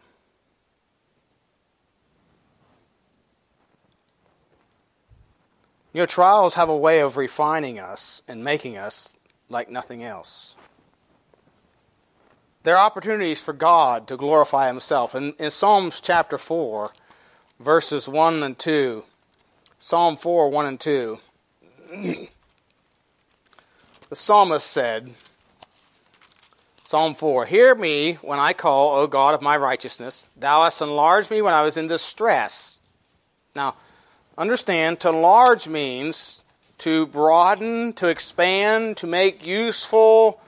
You 5.93 6.03
know, 6.03 6.07
trials 6.07 6.55
have 6.55 6.69
a 6.69 6.77
way 6.77 7.01
of 7.01 7.17
refining 7.17 7.79
us 7.79 8.23
and 8.29 8.45
making 8.45 8.77
us 8.77 9.17
like 9.49 9.71
nothing 9.71 10.05
else. 10.05 10.55
There 12.63 12.77
are 12.77 12.85
opportunities 12.85 13.43
for 13.43 13.55
God 13.55 14.07
to 14.09 14.17
glorify 14.17 14.67
Himself. 14.69 15.15
In, 15.15 15.33
in 15.39 15.51
Psalms 15.51 16.01
chapter 16.01 16.37
4, 16.37 16.91
verses 17.59 18.09
1 18.09 18.43
and 18.43 18.59
2, 18.59 19.05
Psalm 19.79 20.17
4, 20.17 20.51
1 20.51 20.67
and 20.67 20.81
2, 20.81 21.19
the 21.91 22.29
psalmist 24.13 24.67
said, 24.67 25.15
Psalm 26.85 27.15
4 27.15 27.47
Hear 27.47 27.75
me 27.75 28.15
when 28.23 28.39
I 28.39 28.53
call, 28.53 28.97
O 28.97 29.07
God 29.07 29.35
of 29.35 29.43
my 29.43 29.57
righteousness. 29.57 30.29
Thou 30.37 30.65
hast 30.65 30.83
enlarged 30.83 31.31
me 31.31 31.41
when 31.41 31.55
I 31.55 31.63
was 31.63 31.77
in 31.77 31.87
distress. 31.87 32.81
Now, 33.55 33.77
Understand, 34.39 35.01
to 35.01 35.09
enlarge 35.09 35.67
means 35.67 36.43
to 36.79 37.09
broaden, 37.09 37.93
to 37.95 38.07
expand, 38.07 38.97
to 38.99 39.07
make 39.09 39.45
useful, 39.45 40.41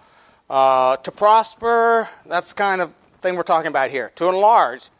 uh, 0.48 0.96
to 0.98 1.10
prosper. 1.10 2.08
That's 2.24 2.52
the 2.52 2.54
kind 2.54 2.80
of 2.80 2.94
thing 3.20 3.34
we're 3.34 3.42
talking 3.42 3.66
about 3.66 3.90
here. 3.90 4.12
To 4.14 4.28
enlarge. 4.28 4.90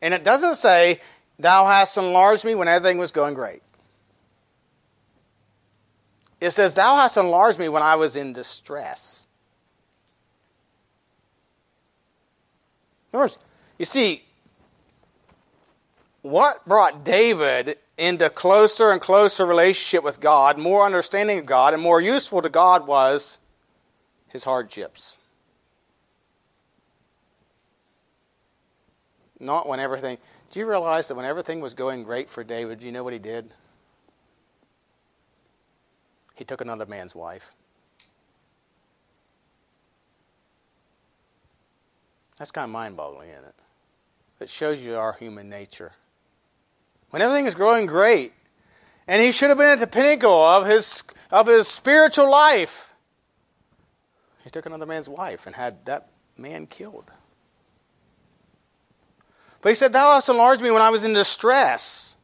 And 0.00 0.14
it 0.14 0.22
doesn't 0.22 0.54
say, 0.54 1.00
Thou 1.40 1.66
hast 1.66 1.96
enlarged 1.96 2.44
me 2.44 2.54
when 2.54 2.68
everything 2.68 2.98
was 2.98 3.10
going 3.10 3.34
great. 3.34 3.62
It 6.40 6.52
says, 6.52 6.74
Thou 6.74 6.96
hast 6.96 7.16
enlarged 7.16 7.58
me 7.58 7.68
when 7.68 7.82
I 7.82 7.96
was 7.96 8.14
in 8.14 8.32
distress. 8.32 9.26
In 13.12 13.16
other 13.16 13.24
words, 13.24 13.38
you 13.76 13.86
see, 13.86 14.22
what 16.22 16.64
brought 16.64 17.04
David 17.04 17.76
into 18.00 18.30
closer 18.30 18.90
and 18.90 19.00
closer 19.00 19.44
relationship 19.44 20.02
with 20.02 20.20
God, 20.20 20.58
more 20.58 20.84
understanding 20.86 21.38
of 21.38 21.44
God, 21.44 21.74
and 21.74 21.82
more 21.82 22.00
useful 22.00 22.40
to 22.40 22.48
God 22.48 22.86
was 22.86 23.36
his 24.28 24.42
hardships. 24.44 25.16
Not 29.38 29.68
when 29.68 29.80
everything. 29.80 30.16
Do 30.50 30.60
you 30.60 30.66
realize 30.66 31.08
that 31.08 31.14
when 31.14 31.26
everything 31.26 31.60
was 31.60 31.74
going 31.74 32.02
great 32.04 32.30
for 32.30 32.42
David, 32.42 32.82
you 32.82 32.90
know 32.90 33.04
what 33.04 33.12
he 33.12 33.18
did? 33.18 33.52
He 36.34 36.44
took 36.44 36.62
another 36.62 36.86
man's 36.86 37.14
wife. 37.14 37.52
That's 42.38 42.50
kind 42.50 42.64
of 42.64 42.70
mind 42.70 42.96
boggling, 42.96 43.28
isn't 43.28 43.44
it? 43.44 43.54
It 44.40 44.48
shows 44.48 44.80
you 44.80 44.96
our 44.96 45.12
human 45.12 45.50
nature 45.50 45.92
when 47.10 47.22
everything 47.22 47.46
is 47.46 47.54
growing 47.54 47.86
great, 47.86 48.32
And 49.06 49.22
he 49.22 49.32
should 49.32 49.48
have 49.48 49.58
been 49.58 49.66
at 49.66 49.80
the 49.80 49.86
pinnacle 49.86 50.30
of 50.30 50.66
his, 50.66 51.02
of 51.30 51.48
his 51.48 51.66
spiritual 51.66 52.30
life. 52.30 52.94
He 54.44 54.50
took 54.50 54.66
another 54.66 54.86
man's 54.86 55.08
wife 55.08 55.46
and 55.46 55.56
had 55.56 55.84
that 55.86 56.08
man 56.36 56.66
killed. 56.66 57.10
But 59.62 59.70
he 59.70 59.74
said, 59.74 59.92
Thou 59.92 60.14
hast 60.14 60.28
enlarged 60.28 60.62
me 60.62 60.70
when 60.70 60.82
I 60.82 60.90
was 60.90 61.04
in 61.04 61.12
distress. 61.12 62.16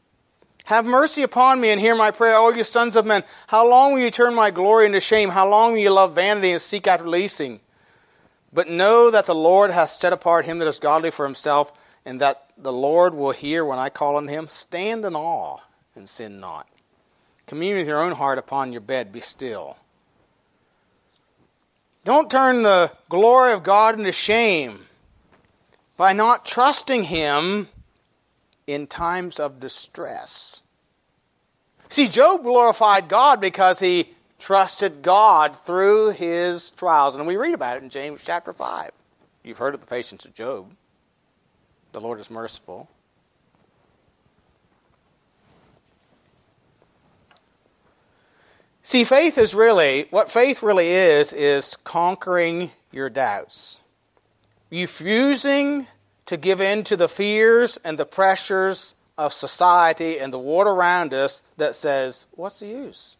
Have 0.65 0.85
mercy 0.85 1.23
upon 1.23 1.61
me 1.61 1.71
and 1.71 1.81
hear 1.81 1.95
my 1.95 2.11
prayer, 2.11 2.37
O 2.37 2.51
you 2.51 2.65
sons 2.65 2.97
of 2.97 3.07
men. 3.07 3.25
How 3.49 3.69
long 3.69 3.93
will 3.93 4.01
you 4.01 4.11
turn 4.11 4.35
my 4.35 4.51
glory 4.51 4.87
into 4.87 5.01
shame? 5.01 5.31
How 5.31 5.49
long 5.49 5.73
will 5.73 5.79
you 5.79 5.91
love 5.91 6.15
vanity 6.15 6.51
and 6.51 6.63
seek 6.63 6.87
after 6.87 7.09
leasing? 7.09 7.61
But 8.53 8.69
know 8.69 9.11
that 9.11 9.27
the 9.27 9.35
Lord 9.35 9.71
hath 9.71 9.91
set 9.91 10.13
apart 10.13 10.47
him 10.47 10.59
that 10.59 10.69
is 10.69 10.79
godly 10.79 11.11
for 11.11 11.25
himself, 11.25 11.73
and 12.05 12.21
that 12.21 12.46
the 12.57 12.73
Lord 12.73 13.15
will 13.15 13.33
hear 13.33 13.65
when 13.65 13.79
I 13.79 13.89
call 13.89 14.17
on 14.17 14.29
him. 14.29 14.49
Stand 14.49 15.05
in 15.05 15.15
awe 15.15 15.59
and 15.95 16.09
sin 16.09 16.41
not. 16.41 16.67
Commune 17.47 17.77
with 17.77 17.87
your 17.87 18.03
own 18.03 18.13
heart 18.13 18.39
upon 18.39 18.73
your 18.73 18.81
bed, 18.81 19.13
be 19.13 19.21
still. 19.21 19.77
Don't 22.05 22.31
turn 22.31 22.63
the 22.63 22.93
glory 23.09 23.53
of 23.53 23.63
God 23.65 23.99
into 23.99 24.13
shame 24.13 24.87
by 25.97 26.13
not 26.13 26.47
trusting 26.47 27.05
Him 27.05 27.69
in 28.67 28.87
times 28.87 29.41
of 29.41 29.61
distress. 29.61 30.63
See, 31.89 32.09
Job 32.09 32.43
glorified 32.43 33.09
God 33.09 33.41
because 33.41 33.79
he 33.81 34.11
trusted 34.39 35.03
God 35.03 35.57
through 35.65 36.11
his 36.11 36.73
trials. 36.73 37.17
And 37.17 37.27
we 37.27 37.37
read 37.37 37.55
about 37.55 37.77
it 37.77 37.83
in 37.83 37.91
James 37.91 38.21
chapter 38.25 38.53
5. 38.53 38.91
You've 39.45 39.59
heard 39.59 39.75
of 39.75 39.81
the 39.81 39.87
patience 39.87 40.25
of 40.25 40.35
Job. 40.35 40.71
The 41.97 42.03
Lord 42.03 42.21
is 42.21 42.31
merciful. 42.31 42.91
See, 48.83 49.03
faith 49.03 49.39
is 49.39 49.55
really, 49.55 50.07
what 50.11 50.31
faith 50.31 50.63
really 50.63 50.91
is, 50.91 51.33
is 51.33 51.75
conquering 51.85 52.71
your 52.93 53.09
doubts 53.09 53.81
refusing 54.71 55.87
to 56.27 56.37
give 56.37 56.61
in 56.61 56.85
to 56.85 56.99
the 56.99 57.09
fears 57.09 57.79
and 57.79 57.97
the 57.97 58.05
pressures 58.05 58.95
of 59.17 59.33
society 59.33 60.19
and 60.19 60.35
the 60.35 60.39
world 60.39 60.67
around 60.67 61.15
us 61.15 61.41
that 61.57 61.75
says, 61.75 62.27
What's 62.33 62.61
the 62.61 62.67
use? 62.67 63.17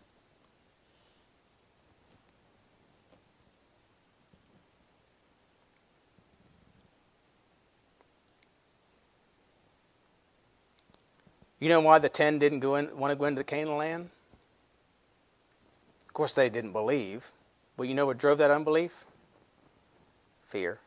You 11.67 11.71
know 11.73 11.81
why 11.81 11.99
the 11.99 12.09
ten 12.09 12.39
didn't 12.39 12.61
go 12.61 12.77
in, 12.77 12.97
want 12.97 13.11
to 13.11 13.17
go 13.17 13.25
into 13.25 13.41
the 13.41 13.45
Canaan 13.45 13.77
land? 13.77 14.11
Of 16.07 16.15
course, 16.15 16.33
they 16.33 16.49
didn't 16.49 16.71
believe. 16.71 17.33
But 17.77 17.89
you 17.89 17.95
know 17.95 18.07
what 18.07 18.19
drove 18.19 18.39
that 18.39 18.53
unbelief? 18.53 19.05
Fear. 20.49 20.79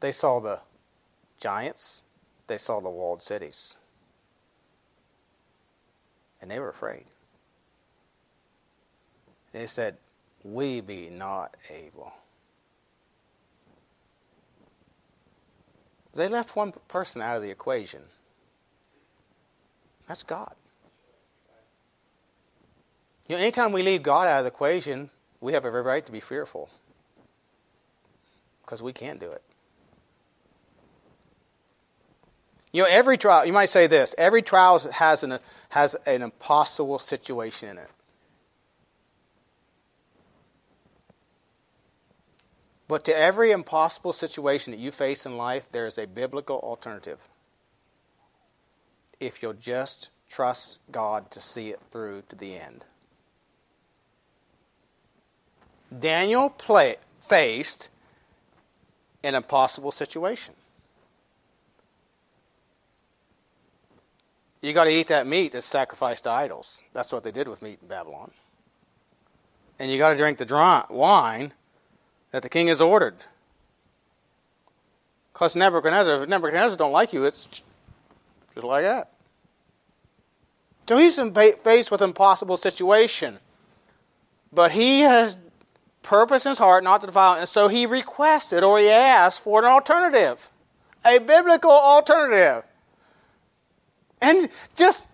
They 0.00 0.10
saw 0.10 0.40
the 0.40 0.60
giants, 1.38 2.00
they 2.46 2.56
saw 2.56 2.80
the 2.80 2.88
walled 2.88 3.22
cities, 3.22 3.76
and 6.40 6.50
they 6.50 6.58
were 6.58 6.70
afraid. 6.70 7.04
They 9.52 9.66
said, 9.66 9.98
We 10.42 10.80
be 10.80 11.10
not 11.10 11.58
able. 11.68 12.14
They 16.14 16.28
left 16.28 16.56
one 16.56 16.72
person 16.88 17.20
out 17.20 17.36
of 17.36 17.42
the 17.42 17.50
equation. 17.50 18.00
That's 20.06 20.22
God. 20.22 20.54
You 23.28 23.36
know, 23.36 23.42
anytime 23.42 23.72
we 23.72 23.82
leave 23.82 24.02
God 24.02 24.28
out 24.28 24.38
of 24.38 24.44
the 24.44 24.48
equation, 24.48 25.10
we 25.40 25.54
have 25.54 25.64
every 25.64 25.82
right 25.82 26.04
to 26.04 26.12
be 26.12 26.20
fearful 26.20 26.68
because 28.62 28.82
we 28.82 28.92
can't 28.92 29.18
do 29.18 29.30
it. 29.30 29.42
You 32.72 32.82
know, 32.82 32.88
every 32.90 33.16
trial, 33.16 33.46
you 33.46 33.52
might 33.52 33.70
say 33.70 33.86
this 33.86 34.14
every 34.18 34.42
trial 34.42 34.78
has 34.78 35.22
an, 35.22 35.38
has 35.70 35.94
an 36.06 36.22
impossible 36.22 36.98
situation 36.98 37.68
in 37.68 37.78
it. 37.78 37.88
But 42.86 43.04
to 43.04 43.16
every 43.16 43.50
impossible 43.50 44.12
situation 44.12 44.72
that 44.72 44.80
you 44.80 44.90
face 44.90 45.24
in 45.24 45.36
life, 45.36 45.68
there 45.72 45.86
is 45.86 45.96
a 45.96 46.06
biblical 46.06 46.58
alternative. 46.58 47.18
If 49.20 49.42
you'll 49.42 49.52
just 49.54 50.10
trust 50.28 50.80
God 50.90 51.30
to 51.30 51.40
see 51.40 51.70
it 51.70 51.80
through 51.90 52.22
to 52.28 52.36
the 52.36 52.56
end. 52.56 52.84
Daniel 55.96 56.50
play, 56.50 56.96
faced 57.20 57.88
an 59.22 59.34
impossible 59.34 59.92
situation. 59.92 60.54
you 64.64 64.72
got 64.72 64.84
to 64.84 64.90
eat 64.90 65.08
that 65.08 65.26
meat 65.26 65.52
that's 65.52 65.66
sacrificed 65.66 66.24
to 66.24 66.30
idols. 66.30 66.80
That's 66.94 67.12
what 67.12 67.22
they 67.22 67.30
did 67.30 67.48
with 67.48 67.60
meat 67.60 67.78
in 67.82 67.88
Babylon. 67.88 68.30
And 69.78 69.90
you 69.90 69.98
got 69.98 70.10
to 70.10 70.16
drink 70.16 70.38
the 70.38 70.44
dry, 70.44 70.84
wine 70.88 71.52
that 72.30 72.42
the 72.42 72.48
king 72.48 72.68
has 72.68 72.80
ordered. 72.80 73.16
Because 75.32 75.54
Nebuchadnezzar, 75.54 76.22
if 76.22 76.28
Nebuchadnezzar 76.28 76.78
don't 76.78 76.92
like 76.92 77.12
you, 77.12 77.24
it's 77.24 77.62
just 78.54 78.64
like 78.64 78.84
that. 78.84 79.10
So 80.88 80.98
he's 80.98 81.18
faced 81.62 81.90
with 81.90 82.02
impossible 82.02 82.56
situation. 82.56 83.38
But 84.52 84.72
he 84.72 85.00
has 85.00 85.36
purpose 86.02 86.46
in 86.46 86.50
his 86.50 86.58
heart 86.58 86.84
not 86.84 87.00
to 87.00 87.06
defile, 87.08 87.38
and 87.38 87.48
so 87.48 87.68
he 87.68 87.86
requested 87.86 88.62
or 88.62 88.78
he 88.78 88.88
asked 88.88 89.42
for 89.42 89.60
an 89.60 89.64
alternative. 89.64 90.48
A 91.04 91.18
biblical 91.18 91.70
alternative. 91.70 92.64
And 94.20 94.48
just, 94.76 95.06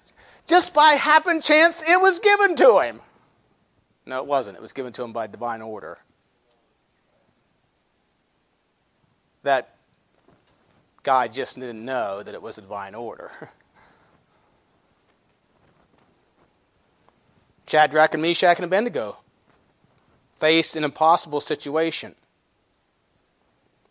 just 0.47 0.75
by 0.75 0.93
happen 0.93 1.41
chance, 1.41 1.83
it 1.89 2.01
was 2.01 2.19
given 2.19 2.57
to 2.57 2.81
him. 2.81 3.01
No, 4.07 4.19
it 4.19 4.27
wasn't. 4.27 4.57
It 4.57 4.63
was 4.63 4.73
given 4.73 4.93
to 4.95 5.03
him 5.03 5.13
by 5.13 5.27
divine 5.27 5.63
order. 5.63 5.99
That 9.43 9.75
guy 11.03 11.29
just 11.29 11.59
didn't 11.59 11.85
know 11.85 12.23
that 12.23 12.35
it 12.35 12.43
was 12.43 12.59
a 12.59 12.63
divine 12.63 12.95
order. 12.95 13.31
Shadrach 17.67 18.15
and 18.15 18.23
Meshach 18.23 18.57
and 18.57 18.65
Abednego 18.65 19.19
faced 20.39 20.77
an 20.77 20.85
impossible 20.85 21.41
situation. 21.41 22.15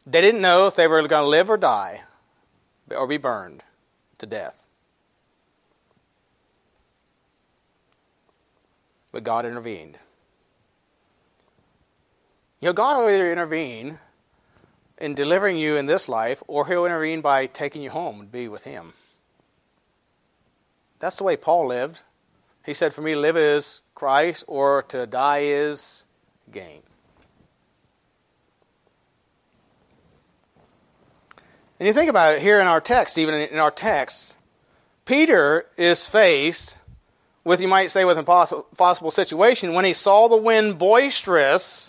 They 0.06 0.22
didn't 0.22 0.42
know 0.42 0.68
if 0.68 0.76
they 0.76 0.88
were 0.88 1.08
going 1.08 1.24
to 1.24 1.30
live 1.30 1.50
or 1.50 1.58
die 1.58 2.02
or 2.90 3.08
be 3.08 3.18
burned 3.18 3.64
to 4.18 4.26
death. 4.26 4.66
but 9.12 9.24
God 9.24 9.46
intervened. 9.46 9.98
You 12.62 12.68
know, 12.68 12.74
God 12.74 13.00
will 13.00 13.10
either 13.10 13.32
intervene 13.32 14.00
in 15.00 15.16
delivering 15.16 15.58
you 15.58 15.76
in 15.76 15.86
this 15.86 16.10
life, 16.10 16.44
or 16.48 16.68
He'll 16.68 16.86
intervene 16.86 17.22
by 17.22 17.46
taking 17.46 17.82
you 17.82 17.90
home 17.90 18.22
and 18.22 18.32
be 18.32 18.48
with 18.48 18.64
Him. 18.64 18.94
That's 21.00 21.18
the 21.18 21.24
way 21.24 21.38
Paul 21.38 21.68
lived. 21.68 22.02
He 22.66 22.74
said, 22.74 22.94
For 22.94 23.02
me 23.02 23.14
to 23.14 23.20
live 23.20 23.38
is 23.38 23.82
Christ, 23.96 24.44
or 24.48 24.84
to 24.90 25.08
die 25.08 25.42
is 25.44 26.04
gain. 26.52 26.82
And 31.80 31.88
you 31.88 31.94
think 31.94 32.10
about 32.10 32.34
it 32.34 32.42
here 32.42 32.60
in 32.60 32.68
our 32.68 32.82
text, 32.82 33.18
even 33.18 33.34
in 33.36 33.58
our 33.58 33.72
text, 33.72 34.36
Peter 35.06 35.66
is 35.78 36.10
faced 36.10 36.76
with, 37.46 37.62
you 37.62 37.70
might 37.70 37.90
say, 37.90 38.04
with 38.04 38.18
an 38.18 38.20
impossible 38.20 38.68
possible 38.78 39.12
situation, 39.12 39.74
when 39.74 39.86
he 39.86 39.94
saw 39.94 40.28
the 40.28 40.38
wind 40.38 40.78
boisterous, 40.78 41.89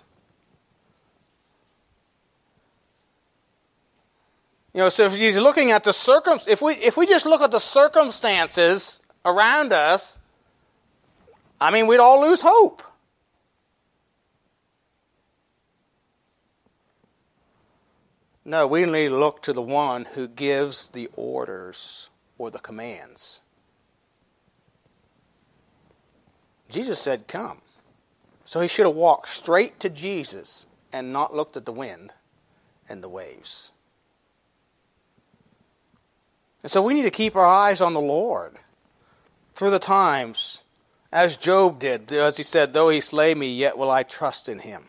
you 4.72 4.80
know, 4.80 4.88
so 4.88 5.04
if 5.04 5.16
you're 5.16 5.40
looking 5.40 5.72
at 5.72 5.84
the 5.84 5.92
circum, 5.92 6.38
if 6.48 6.62
we 6.62 6.74
if 6.74 6.96
we 6.96 7.06
just 7.06 7.26
look 7.26 7.42
at 7.42 7.50
the 7.50 7.58
circumstances 7.58 9.00
around 9.24 9.72
us, 9.72 10.18
I 11.60 11.70
mean, 11.70 11.86
we'd 11.86 11.98
all 11.98 12.20
lose 12.20 12.40
hope. 12.40 12.82
No, 18.44 18.66
we 18.66 18.84
need 18.84 19.08
to 19.08 19.18
look 19.18 19.42
to 19.42 19.52
the 19.52 19.62
one 19.62 20.06
who 20.06 20.26
gives 20.26 20.88
the 20.88 21.08
orders 21.16 22.08
or 22.38 22.50
the 22.50 22.58
commands. 22.58 23.42
Jesus 26.68 26.98
said, 27.00 27.28
Come. 27.28 27.60
So 28.44 28.60
he 28.60 28.68
should 28.68 28.86
have 28.86 28.96
walked 28.96 29.28
straight 29.28 29.78
to 29.80 29.90
Jesus 29.90 30.66
and 30.92 31.12
not 31.12 31.34
looked 31.34 31.56
at 31.56 31.66
the 31.66 31.72
wind 31.72 32.12
and 32.88 33.02
the 33.02 33.08
waves. 33.08 33.72
And 36.62 36.70
so 36.70 36.82
we 36.82 36.94
need 36.94 37.02
to 37.02 37.10
keep 37.10 37.36
our 37.36 37.46
eyes 37.46 37.80
on 37.80 37.94
the 37.94 38.00
Lord. 38.00 38.56
through 39.52 39.70
the 39.70 39.78
times, 39.78 40.62
as 41.12 41.36
Job 41.36 41.80
did, 41.80 42.10
as 42.12 42.36
he 42.36 42.42
said, 42.42 42.72
Though 42.72 42.88
he 42.88 43.00
slay 43.00 43.34
me, 43.34 43.52
yet 43.52 43.76
will 43.76 43.90
I 43.90 44.04
trust 44.04 44.48
in 44.48 44.60
him. 44.60 44.84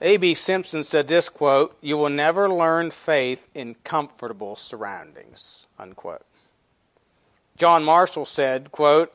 A.B. 0.00 0.34
Simpson 0.34 0.84
said 0.84 1.08
this 1.08 1.28
quote, 1.28 1.76
You 1.80 1.98
will 1.98 2.08
never 2.08 2.48
learn 2.48 2.90
faith 2.90 3.48
in 3.54 3.74
comfortable 3.82 4.54
surroundings. 4.54 5.66
Unquote. 5.78 6.24
John 7.56 7.82
Marshall 7.82 8.24
said, 8.24 8.70
quote, 8.70 9.12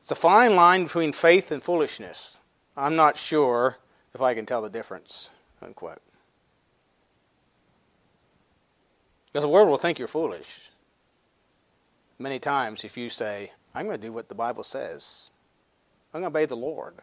It's 0.00 0.10
a 0.10 0.14
fine 0.14 0.56
line 0.56 0.84
between 0.84 1.12
faith 1.12 1.52
and 1.52 1.62
foolishness. 1.62 2.40
I'm 2.76 2.96
not 2.96 3.18
sure 3.18 3.76
if 4.14 4.22
I 4.22 4.32
can 4.34 4.46
tell 4.46 4.62
the 4.62 4.70
difference. 4.70 5.28
Unquote. 5.60 6.00
Because 9.32 9.44
the 9.44 9.48
world 9.48 9.68
will 9.68 9.78
think 9.78 9.98
you're 9.98 10.08
foolish. 10.08 10.70
Many 12.18 12.38
times, 12.38 12.84
if 12.84 12.96
you 12.96 13.08
say, 13.08 13.52
I'm 13.74 13.86
going 13.86 13.98
to 13.98 14.06
do 14.06 14.12
what 14.12 14.28
the 14.28 14.34
Bible 14.34 14.62
says, 14.62 15.30
I'm 16.12 16.20
going 16.20 16.30
to 16.30 16.38
obey 16.38 16.44
the 16.44 16.56
Lord, 16.56 16.96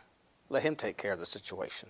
let 0.50 0.64
Him 0.64 0.76
take 0.76 0.98
care 0.98 1.14
of 1.14 1.20
the 1.20 1.26
situation. 1.26 1.90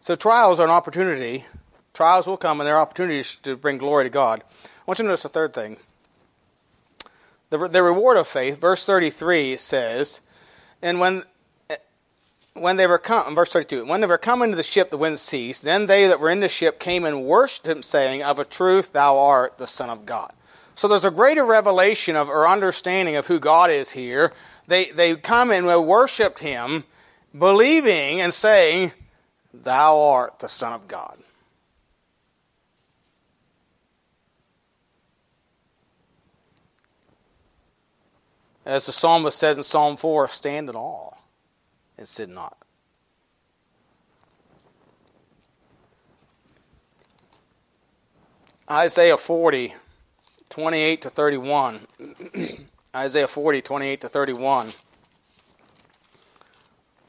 So, 0.00 0.14
trials 0.14 0.60
are 0.60 0.66
an 0.66 0.70
opportunity. 0.70 1.46
Trials 1.94 2.26
will 2.26 2.36
come, 2.36 2.60
and 2.60 2.68
they're 2.68 2.78
opportunities 2.78 3.36
to 3.36 3.56
bring 3.56 3.78
glory 3.78 4.04
to 4.04 4.10
God. 4.10 4.42
I 4.64 4.82
want 4.86 4.98
you 4.98 5.04
to 5.04 5.08
notice 5.08 5.22
the 5.22 5.30
third 5.30 5.54
thing. 5.54 5.78
The, 7.48 7.68
the 7.68 7.82
reward 7.82 8.16
of 8.16 8.28
faith, 8.28 8.60
verse 8.60 8.84
33 8.84 9.56
says, 9.56 10.20
And 10.82 11.00
when 11.00 11.22
when 12.60 12.76
they 12.76 12.86
were 12.86 12.98
come, 12.98 13.34
verse 13.34 13.52
32, 13.52 13.86
when 13.86 14.00
they 14.00 14.06
were 14.06 14.18
come 14.18 14.42
into 14.42 14.56
the 14.56 14.62
ship, 14.62 14.90
the 14.90 14.96
wind 14.96 15.18
ceased. 15.18 15.62
Then 15.62 15.86
they 15.86 16.06
that 16.06 16.20
were 16.20 16.30
in 16.30 16.40
the 16.40 16.48
ship 16.48 16.78
came 16.78 17.04
and 17.04 17.24
worshipped 17.24 17.66
him, 17.66 17.82
saying, 17.82 18.22
Of 18.22 18.38
a 18.38 18.44
truth, 18.44 18.92
thou 18.92 19.18
art 19.18 19.58
the 19.58 19.66
Son 19.66 19.90
of 19.90 20.06
God. 20.06 20.32
So 20.74 20.88
there's 20.88 21.04
a 21.04 21.10
greater 21.10 21.44
revelation 21.44 22.16
of 22.16 22.28
or 22.28 22.46
understanding 22.46 23.16
of 23.16 23.26
who 23.26 23.38
God 23.38 23.70
is 23.70 23.90
here. 23.90 24.32
They, 24.66 24.86
they 24.86 25.16
come 25.16 25.50
and 25.50 25.66
worshipped 25.66 26.40
him, 26.40 26.84
believing 27.36 28.20
and 28.20 28.34
saying, 28.34 28.92
Thou 29.54 29.98
art 29.98 30.38
the 30.40 30.48
Son 30.48 30.72
of 30.72 30.86
God. 30.88 31.18
As 38.64 38.86
the 38.86 38.92
psalmist 38.92 39.38
said 39.38 39.56
in 39.56 39.62
Psalm 39.62 39.96
4, 39.96 40.28
stand 40.28 40.68
in 40.68 40.74
awe 40.74 41.16
and 41.98 42.06
sin 42.06 42.34
not. 42.34 42.56
Isaiah 48.70 49.16
40, 49.16 49.74
28 50.48 51.02
to 51.02 51.10
31. 51.10 51.80
Isaiah 52.96 53.28
40, 53.28 53.62
28 53.62 54.00
to 54.00 54.08
31. 54.08 54.68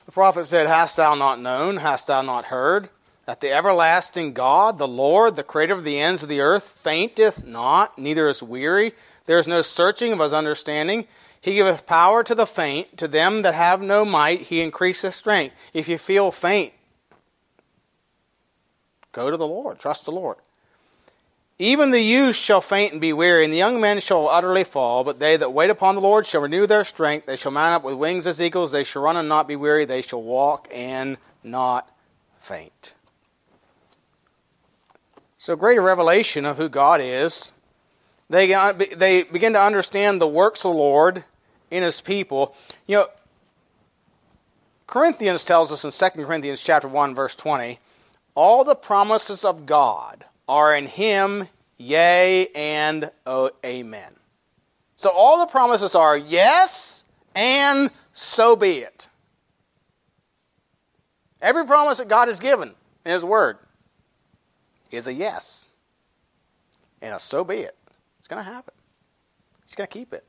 The 0.06 0.12
prophet 0.12 0.46
said, 0.46 0.68
Hast 0.68 0.98
thou 0.98 1.16
not 1.16 1.42
known, 1.42 1.78
hast 1.78 2.08
thou 2.08 2.22
not 2.22 2.46
heard, 2.46 2.90
that 3.26 3.42
the 3.42 3.52
everlasting 3.52 4.34
God, 4.34 4.78
the 4.78 4.88
Lord, 4.88 5.36
the 5.36 5.44
creator 5.44 5.74
of 5.74 5.84
the 5.84 6.00
ends 6.00 6.22
of 6.22 6.30
the 6.30 6.42
earth, 6.42 6.64
fainteth 6.64 7.44
not, 7.44 7.98
neither 7.98 8.30
is 8.30 8.44
weary? 8.44 8.94
There 9.26 9.40
is 9.40 9.48
no 9.48 9.62
searching 9.62 10.14
of 10.14 10.20
his 10.20 10.34
understanding. 10.34 11.08
He 11.42 11.56
giveth 11.56 11.86
power 11.86 12.24
to 12.24 12.36
the 12.36 12.48
faint, 12.48 12.98
to 12.98 13.08
them 13.08 13.42
that 13.44 13.54
have 13.54 13.82
no 13.82 14.04
might, 14.04 14.42
he 14.42 14.62
increaseth 14.62 15.16
strength. 15.16 15.56
If 15.74 15.88
you 15.88 15.98
feel 15.98 16.32
faint, 16.32 16.74
go 19.12 19.32
to 19.32 19.38
the 19.38 19.48
Lord, 19.48 19.80
trust 19.80 20.06
the 20.06 20.12
Lord. 20.12 20.38
Even 21.60 21.90
the 21.90 22.02
youth 22.02 22.36
shall 22.36 22.62
faint 22.62 22.92
and 22.92 23.02
be 23.02 23.14
weary, 23.14 23.44
and 23.44 23.52
the 23.52 23.58
young 23.58 23.82
men 23.82 24.00
shall 24.00 24.28
utterly 24.28 24.64
fall. 24.64 25.04
But 25.04 25.20
they 25.20 25.38
that 25.38 25.54
wait 25.54 25.72
upon 25.72 25.96
the 25.96 26.02
Lord 26.02 26.26
shall 26.26 26.42
renew 26.42 26.68
their 26.68 26.84
strength. 26.84 27.26
They 27.26 27.36
shall 27.36 27.52
mount 27.52 27.74
up 27.74 27.84
with 27.84 27.96
wings 27.96 28.28
as 28.28 28.40
eagles. 28.40 28.72
They 28.72 28.84
shall 28.84 29.02
run 29.02 29.18
and 29.18 29.28
not 29.28 29.48
be 29.48 29.56
weary. 29.56 29.86
They 29.86 30.04
shall 30.04 30.22
walk 30.22 30.68
and 30.72 31.18
not 31.44 31.92
faint. 32.40 32.94
So, 35.40 35.56
greater 35.56 35.82
revelation 35.82 36.46
of 36.46 36.58
who 36.58 36.70
God 36.70 37.02
is 37.02 37.52
they, 38.30 38.48
they 38.96 39.24
begin 39.24 39.54
to 39.54 39.62
understand 39.62 40.22
the 40.22 40.28
works 40.28 40.66
of 40.66 40.74
the 40.74 40.78
Lord 40.78 41.24
in 41.72 41.84
his 41.84 42.02
people. 42.02 42.56
You 42.86 42.98
know, 42.98 43.06
Corinthians 44.86 45.44
tells 45.44 45.72
us 45.72 45.84
in 45.84 45.92
2 45.92 46.26
Corinthians 46.26 46.62
chapter 46.62 46.88
1 46.88 47.16
verse 47.16 47.36
20, 47.36 47.80
all 48.36 48.64
the 48.64 48.76
promises 48.76 49.44
of 49.44 49.66
God 49.66 50.26
are 50.48 50.76
in 50.76 50.88
him, 50.88 51.48
yea 51.78 52.48
and 52.56 53.12
oh, 53.26 53.52
amen. 53.66 54.14
So 54.96 55.10
all 55.14 55.40
the 55.46 55.52
promises 55.52 55.96
are 55.96 56.18
yes 56.18 57.04
and 57.36 57.92
so 58.14 58.56
be 58.56 58.80
it. 58.80 59.08
Every 61.42 61.66
promise 61.66 62.00
that 62.00 62.08
God 62.08 62.30
has 62.30 62.40
given 62.40 62.74
in 63.06 63.12
his 63.12 63.24
word 63.24 63.58
is 64.90 65.08
a 65.08 65.14
yes 65.14 65.68
and 67.02 67.14
a 67.14 67.20
so 67.20 67.44
be 67.44 67.58
it. 67.58 67.76
It's 68.18 68.28
going 68.28 68.44
to 68.44 68.50
happen. 68.50 68.74
He's 69.66 69.76
going 69.76 69.88
to 69.88 69.94
keep 69.94 70.14
it. 70.14 70.26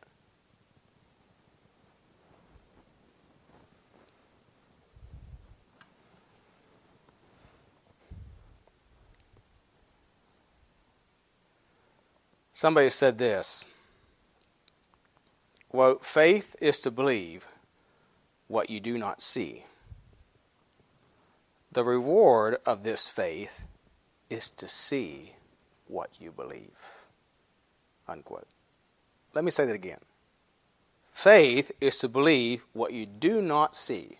Somebody 12.52 12.90
said 12.90 13.18
this 13.18 13.64
quote, 15.68 16.04
faith 16.04 16.56
is 16.60 16.80
to 16.80 16.90
believe 16.90 17.46
what 18.48 18.68
you 18.68 18.80
do 18.80 18.98
not 18.98 19.22
see. 19.22 19.64
The 21.70 21.84
reward 21.84 22.56
of 22.66 22.82
this 22.82 23.10
faith 23.10 23.64
is 24.28 24.50
to 24.50 24.66
see 24.66 25.34
what 25.86 26.10
you 26.18 26.32
believe. 26.32 26.97
Unquote. 28.08 28.46
Let 29.34 29.44
me 29.44 29.50
say 29.50 29.66
that 29.66 29.74
again. 29.74 30.00
Faith 31.10 31.72
is 31.80 31.98
to 31.98 32.08
believe 32.08 32.64
what 32.72 32.92
you 32.92 33.04
do 33.04 33.42
not 33.42 33.76
see. 33.76 34.18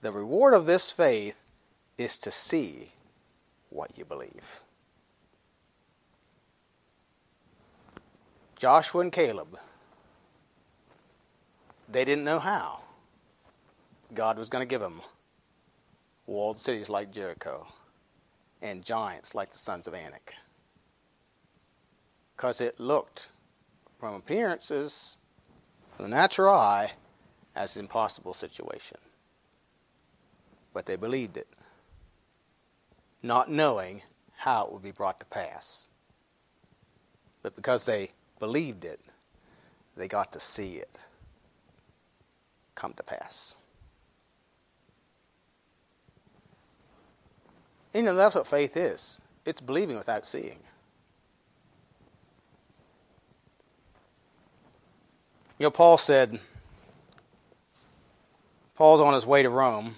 The 0.00 0.12
reward 0.12 0.54
of 0.54 0.66
this 0.66 0.92
faith 0.92 1.42
is 1.96 2.18
to 2.18 2.30
see 2.30 2.92
what 3.70 3.98
you 3.98 4.04
believe. 4.04 4.60
Joshua 8.58 9.02
and 9.02 9.12
Caleb, 9.12 9.58
they 11.88 12.04
didn't 12.04 12.24
know 12.24 12.38
how 12.38 12.80
God 14.14 14.38
was 14.38 14.48
going 14.48 14.62
to 14.62 14.70
give 14.70 14.80
them 14.80 15.00
walled 16.26 16.60
cities 16.60 16.88
like 16.88 17.10
Jericho 17.10 17.66
and 18.60 18.84
giants 18.84 19.34
like 19.34 19.50
the 19.50 19.58
sons 19.58 19.86
of 19.86 19.94
Anak 19.94 20.34
because 22.38 22.60
it 22.60 22.78
looked, 22.78 23.30
from 23.98 24.14
appearances, 24.14 25.16
from 25.96 26.08
the 26.08 26.16
natural 26.16 26.54
eye, 26.54 26.92
as 27.56 27.74
an 27.74 27.80
impossible 27.80 28.32
situation. 28.32 28.96
But 30.72 30.86
they 30.86 30.94
believed 30.94 31.36
it, 31.36 31.48
not 33.24 33.50
knowing 33.50 34.02
how 34.36 34.66
it 34.66 34.72
would 34.72 34.84
be 34.84 34.92
brought 34.92 35.18
to 35.18 35.26
pass. 35.26 35.88
But 37.42 37.56
because 37.56 37.86
they 37.86 38.10
believed 38.38 38.84
it, 38.84 39.00
they 39.96 40.06
got 40.06 40.30
to 40.34 40.38
see 40.38 40.76
it 40.76 40.96
come 42.76 42.92
to 42.92 43.02
pass. 43.02 43.56
You 47.92 48.02
know, 48.02 48.14
that's 48.14 48.36
what 48.36 48.46
faith 48.46 48.76
is 48.76 49.20
it's 49.44 49.60
believing 49.60 49.96
without 49.96 50.24
seeing. 50.24 50.60
You 55.58 55.64
know, 55.64 55.70
Paul 55.70 55.98
said, 55.98 56.38
Paul's 58.76 59.00
on 59.00 59.14
his 59.14 59.26
way 59.26 59.42
to 59.42 59.50
Rome 59.50 59.96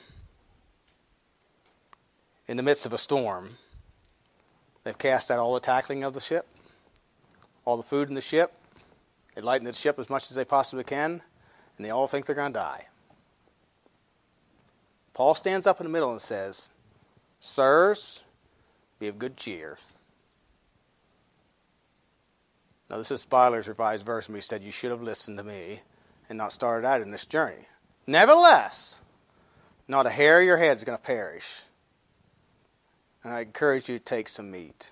in 2.49 2.57
the 2.57 2.63
midst 2.63 2.87
of 2.87 2.95
a 2.95 2.99
storm. 2.99 3.59
They've 4.85 4.97
cast 4.97 5.31
out 5.31 5.39
all 5.39 5.53
the 5.53 5.61
tackling 5.61 6.03
of 6.03 6.15
the 6.15 6.21
ship, 6.21 6.47
all 7.67 7.77
the 7.77 7.83
food 7.83 8.09
in 8.09 8.15
the 8.15 8.23
ship. 8.23 8.55
They 9.35 9.43
lighten 9.43 9.67
the 9.67 9.75
ship 9.75 9.99
as 9.99 10.09
much 10.09 10.31
as 10.31 10.35
they 10.35 10.47
possibly 10.47 10.83
can, 10.83 11.21
and 11.77 11.87
they 11.87 11.91
all 11.91 12.07
think 12.07 12.25
they're 12.25 12.35
going 12.35 12.55
to 12.55 12.59
die. 12.59 12.87
Paul 15.13 15.35
stands 15.35 15.67
up 15.67 15.79
in 15.79 15.85
the 15.85 15.93
middle 15.93 16.11
and 16.11 16.23
says, 16.23 16.71
Sirs, 17.41 18.23
be 18.99 19.09
of 19.09 19.19
good 19.19 19.37
cheer. 19.37 19.77
Now, 22.91 22.97
this 22.99 23.13
is 23.13 23.25
Byler's 23.25 23.69
revised 23.69 24.05
version, 24.05 24.33
but 24.33 24.39
he 24.39 24.43
said, 24.43 24.65
You 24.65 24.73
should 24.73 24.91
have 24.91 25.03
listened 25.03 25.39
to 25.39 25.45
me 25.45 25.83
and 26.29 26.37
not 26.37 26.53
started 26.53 26.87
out 26.87 27.01
in 27.01 27.13
this 27.13 27.25
journey. 27.25 27.67
Nevertheless, 28.07 29.01
not 29.87 30.07
a 30.07 30.11
hair 30.11 30.41
of 30.41 30.47
your 30.47 30.57
head 30.57 30.77
is 30.77 30.85
going 30.85 30.99
to 30.99 31.05
perish. 31.05 31.63
And 33.23 33.33
I 33.33 33.43
encourage 33.43 33.89
you 33.89 33.99
to 33.99 34.05
take 34.05 34.29
some 34.29 34.51
meat 34.51 34.91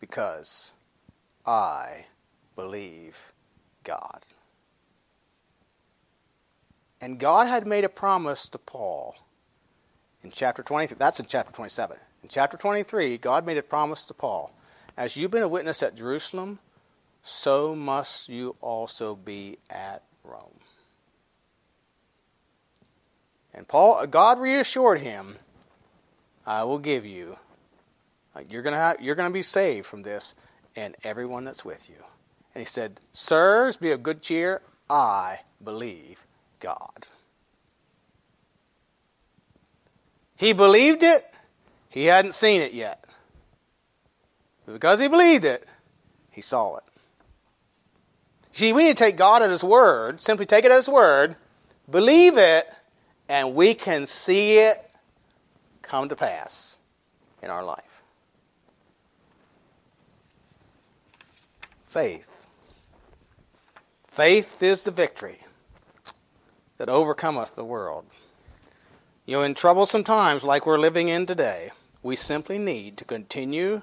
because 0.00 0.72
I 1.44 2.06
believe 2.56 3.32
God. 3.84 4.24
And 7.02 7.18
God 7.18 7.48
had 7.48 7.66
made 7.66 7.84
a 7.84 7.88
promise 7.88 8.48
to 8.48 8.58
Paul 8.58 9.16
in 10.22 10.30
chapter 10.30 10.62
23. 10.62 10.96
That's 10.98 11.20
in 11.20 11.26
chapter 11.26 11.52
27. 11.52 11.98
In 12.22 12.28
chapter 12.28 12.56
23, 12.56 13.18
God 13.18 13.44
made 13.44 13.58
a 13.58 13.62
promise 13.62 14.04
to 14.06 14.14
Paul. 14.14 14.54
As 14.96 15.16
you've 15.16 15.30
been 15.30 15.42
a 15.42 15.48
witness 15.48 15.82
at 15.82 15.94
Jerusalem, 15.94 16.58
so 17.22 17.74
must 17.74 18.28
you 18.28 18.56
also 18.60 19.14
be 19.14 19.58
at 19.70 20.02
Rome. 20.24 20.60
And 23.54 23.66
Paul, 23.66 24.06
God 24.06 24.38
reassured 24.38 25.00
him, 25.00 25.36
I 26.46 26.64
will 26.64 26.78
give 26.78 27.04
you, 27.04 27.36
you're 28.48 28.62
going 28.62 28.74
to 28.74 29.02
you're 29.02 29.14
going 29.14 29.28
to 29.28 29.34
be 29.34 29.42
saved 29.42 29.86
from 29.86 30.02
this 30.02 30.34
and 30.76 30.96
everyone 31.04 31.44
that's 31.44 31.64
with 31.64 31.90
you. 31.90 31.96
And 32.54 32.62
he 32.62 32.66
said, 32.66 33.00
Sirs, 33.12 33.76
be 33.76 33.90
of 33.90 34.02
good 34.02 34.22
cheer. 34.22 34.62
I 34.88 35.40
believe 35.62 36.24
God. 36.58 37.06
He 40.36 40.52
believed 40.52 41.02
it. 41.02 41.24
He 41.90 42.06
hadn't 42.06 42.34
seen 42.34 42.62
it 42.62 42.72
yet. 42.72 43.04
But 44.70 44.74
because 44.74 45.00
he 45.00 45.08
believed 45.08 45.44
it, 45.44 45.66
he 46.30 46.40
saw 46.40 46.76
it. 46.76 46.84
See, 48.52 48.72
we 48.72 48.84
need 48.84 48.96
to 48.96 49.04
take 49.04 49.16
God 49.16 49.42
at 49.42 49.50
His 49.50 49.64
word, 49.64 50.20
simply 50.20 50.46
take 50.46 50.64
it 50.64 50.70
at 50.70 50.76
His 50.76 50.88
word, 50.88 51.34
believe 51.90 52.38
it, 52.38 52.68
and 53.28 53.56
we 53.56 53.74
can 53.74 54.06
see 54.06 54.58
it 54.58 54.76
come 55.82 56.08
to 56.08 56.14
pass 56.14 56.78
in 57.42 57.50
our 57.50 57.64
life. 57.64 58.02
Faith. 61.88 62.46
Faith 64.06 64.62
is 64.62 64.84
the 64.84 64.92
victory 64.92 65.38
that 66.76 66.88
overcometh 66.88 67.56
the 67.56 67.64
world. 67.64 68.04
You 69.26 69.38
know, 69.38 69.42
in 69.42 69.54
troublesome 69.54 70.04
times 70.04 70.44
like 70.44 70.64
we're 70.64 70.78
living 70.78 71.08
in 71.08 71.26
today, 71.26 71.70
we 72.04 72.14
simply 72.14 72.58
need 72.58 72.96
to 72.98 73.04
continue 73.04 73.82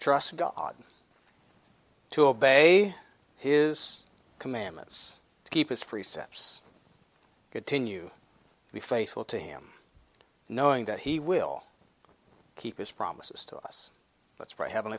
trust 0.00 0.36
God, 0.36 0.74
to 2.10 2.26
obey 2.26 2.94
His 3.36 4.04
commandments, 4.38 5.16
to 5.44 5.50
keep 5.50 5.68
His 5.68 5.84
precepts, 5.84 6.62
continue 7.52 8.04
to 8.68 8.72
be 8.72 8.80
faithful 8.80 9.24
to 9.24 9.38
Him, 9.38 9.68
knowing 10.48 10.86
that 10.86 11.00
He 11.00 11.20
will 11.20 11.64
keep 12.56 12.78
His 12.78 12.90
promises 12.90 13.44
to 13.44 13.56
us. 13.58 13.90
Let's 14.38 14.54
pray. 14.54 14.70
Heavenly 14.70 14.88